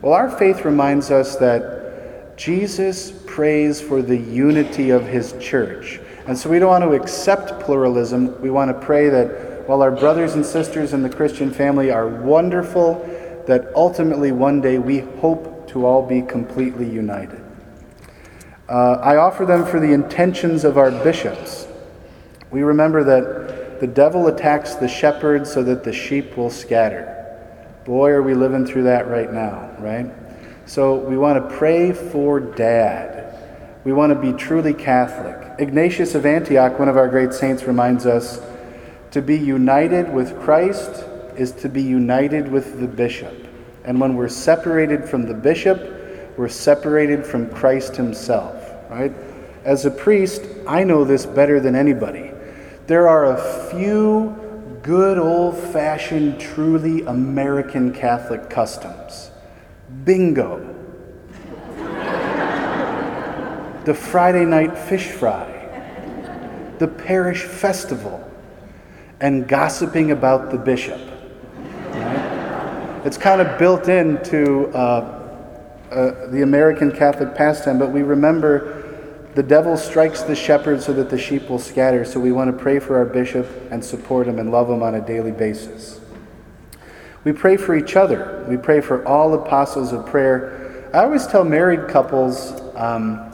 [0.02, 6.38] Well, our faith reminds us that Jesus prays for the unity of his church and
[6.38, 8.40] so we don't want to accept pluralism.
[8.42, 12.06] We want to pray that while our brothers and sisters in the Christian family are
[12.06, 12.96] wonderful,
[13.48, 17.42] that ultimately one day we hope to all be completely united.
[18.68, 21.70] Uh, I offer them for the intentions of our bishops.
[22.52, 27.08] We remember that the devil attacks the shepherd so that the sheep will scatter.
[27.86, 30.12] Boy, are we living through that right now, right?
[30.66, 33.40] So we want to pray for dad.
[33.86, 35.62] We want to be truly Catholic.
[35.62, 38.42] Ignatius of Antioch, one of our great saints, reminds us
[39.12, 41.04] to be united with Christ
[41.38, 43.48] is to be united with the bishop.
[43.84, 45.80] And when we're separated from the bishop,
[46.38, 48.56] we're separated from Christ himself,
[48.90, 49.14] right?
[49.64, 52.32] As a priest, I know this better than anybody.
[52.88, 54.36] There are a few
[54.82, 59.32] good old fashioned, truly American Catholic customs.
[60.06, 60.72] Bingo
[63.86, 65.48] the Friday night fish fry,
[66.78, 68.31] the parish festival,
[69.22, 71.00] and gossiping about the bishop.
[71.92, 73.02] Right?
[73.06, 75.22] It's kind of built into uh,
[75.92, 78.82] uh, the American Catholic pastime, but we remember
[79.36, 82.04] the devil strikes the shepherd so that the sheep will scatter.
[82.04, 84.96] So we want to pray for our bishop and support him and love him on
[84.96, 86.02] a daily basis.
[87.24, 88.46] We pray for each other.
[88.50, 90.90] We pray for all apostles of prayer.
[90.94, 93.32] I always tell married couples, um,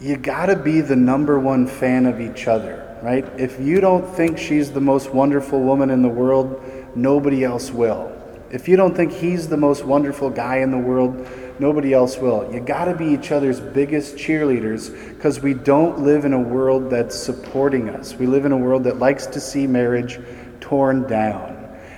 [0.00, 3.24] you got to be the number one fan of each other, right?
[3.38, 6.62] If you don't think she's the most wonderful woman in the world,
[6.94, 8.12] nobody else will.
[8.50, 11.26] If you don't think he's the most wonderful guy in the world,
[11.58, 12.52] nobody else will.
[12.52, 16.90] You got to be each other's biggest cheerleaders because we don't live in a world
[16.90, 18.14] that's supporting us.
[18.14, 20.20] We live in a world that likes to see marriage
[20.60, 21.54] torn down.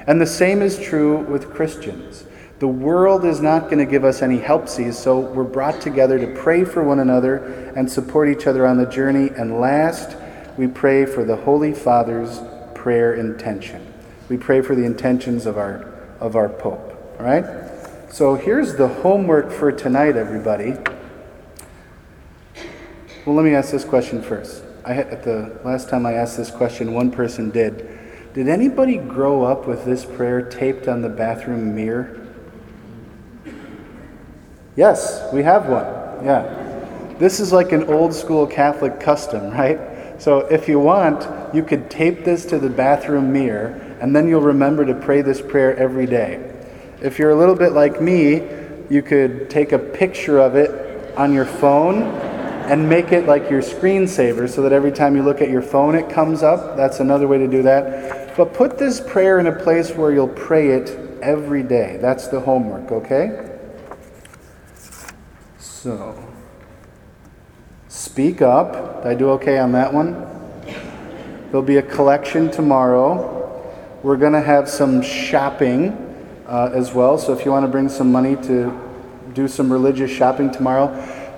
[0.07, 2.25] And the same is true with Christians.
[2.61, 6.35] The world is not going to give us any helpsies, so we're brought together to
[6.35, 9.29] pray for one another and support each other on the journey.
[9.37, 10.17] And last,
[10.59, 12.41] we pray for the Holy Father's
[12.75, 13.95] prayer intention.
[14.29, 17.17] We pray for the intentions of our of our Pope.
[17.19, 17.45] All right?
[18.11, 20.75] So here's the homework for tonight, everybody.
[23.25, 24.65] Well, let me ask this question first.
[24.85, 27.89] I had, at the last time I asked this question, one person did.
[28.35, 32.27] Did anybody grow up with this prayer taped on the bathroom mirror?
[34.77, 35.85] Yes, we have one.
[36.25, 37.15] Yeah.
[37.19, 39.79] This is like an old school Catholic custom, right?
[40.19, 44.41] So if you want, you could tape this to the bathroom mirror, and then you'll
[44.41, 46.55] remember to pray this prayer every day.
[47.01, 48.43] If you're a little bit like me,
[48.91, 53.63] you could take a picture of it on your phone and make it like your
[53.63, 56.77] screensaver so that every time you look at your phone it comes up.
[56.77, 58.37] That's another way to do that.
[58.37, 60.91] But put this prayer in a place where you'll pray it
[61.23, 61.99] every day.
[62.01, 63.59] That's the homework, okay?
[65.59, 66.28] So,
[67.89, 69.03] speak up.
[69.03, 70.13] Did I do okay on that one?
[71.51, 73.35] There'll be a collection tomorrow.
[74.03, 75.93] We're going to have some shopping
[76.47, 77.19] uh, as well.
[77.19, 78.79] So if you want to bring some money to
[79.33, 80.89] do some religious shopping tomorrow,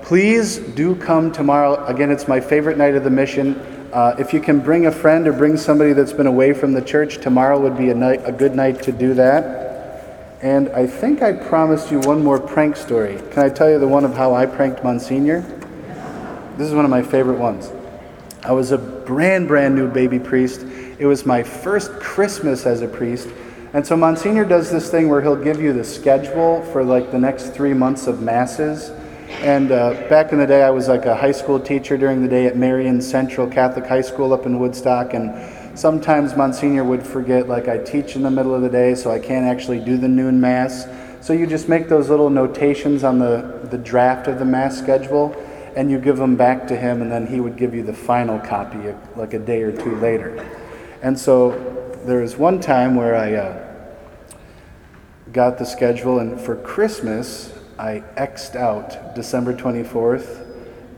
[0.03, 1.85] please do come tomorrow.
[1.87, 3.55] Again, it's my favorite night of the mission.
[3.93, 6.83] Uh, if you can bring a friend or bring somebody that's been away from the
[6.83, 10.37] church, tomorrow would be a, night, a good night to do that.
[10.43, 13.21] And I think I promised you one more prank story.
[13.31, 15.60] Can I tell you the one of how I pranked Monsignor?
[16.57, 17.73] This is one of my favorite ones.
[18.43, 20.63] I was a brand, brand new baby priest.
[20.99, 23.29] It was my first Christmas as a priest.
[23.73, 27.19] And so Monsignor does this thing where he'll give you the schedule for like the
[27.19, 28.91] next three months of masses.
[29.43, 32.29] And uh, back in the day, I was like a high school teacher during the
[32.29, 35.15] day at Marian Central Catholic High School up in Woodstock.
[35.15, 39.11] And sometimes Monsignor would forget, like, I teach in the middle of the day, so
[39.11, 40.87] I can't actually do the noon Mass.
[41.21, 45.35] So you just make those little notations on the, the draft of the Mass schedule,
[45.77, 48.39] and you give them back to him, and then he would give you the final
[48.39, 48.79] copy
[49.17, 50.47] like a day or two later.
[51.03, 51.51] And so
[52.05, 53.85] there was one time where I uh,
[55.33, 60.47] got the schedule, and for Christmas, I X'd out December 24th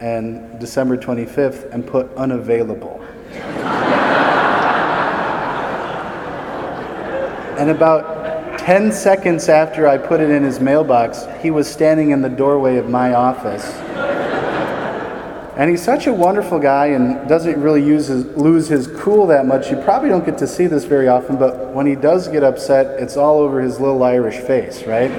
[0.01, 3.01] and December 25th and put unavailable.
[7.59, 12.23] and about 10 seconds after I put it in his mailbox, he was standing in
[12.23, 13.65] the doorway of my office.
[15.57, 19.71] And he's such a wonderful guy and doesn't really his, lose his cool that much.
[19.71, 22.99] You probably don't get to see this very often, but when he does get upset,
[23.01, 25.11] it's all over his little Irish face, right?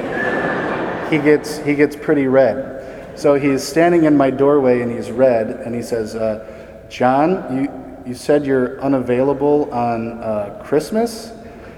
[1.14, 2.72] he gets he gets pretty red.
[3.16, 6.46] So he's standing in my doorway and he's red, and he says, uh,
[6.90, 11.32] "John, you you said you're unavailable on uh, Christmas."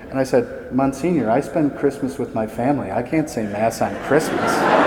[0.10, 2.90] And I said, Monsignor, I spend Christmas with my family.
[2.90, 4.85] I can't say Mass on Christmas.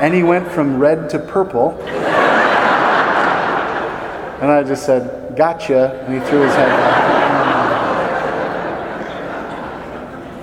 [0.00, 1.78] And he went from red to purple.
[4.40, 6.02] and I just said, Gotcha.
[6.06, 7.20] And he threw his head back.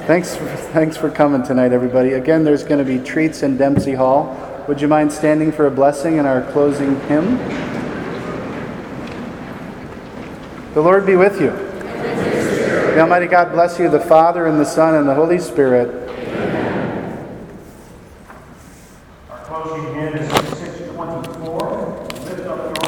[0.08, 0.36] Thanks,
[0.72, 2.14] thanks for coming tonight, everybody.
[2.14, 4.38] Again, there's going to be treats in Dempsey Hall.
[4.68, 7.38] Would you mind standing for a blessing in our closing hymn?
[10.74, 11.50] The Lord be with you.
[11.50, 16.07] The Almighty God bless you, the Father, and the Son, and the Holy Spirit.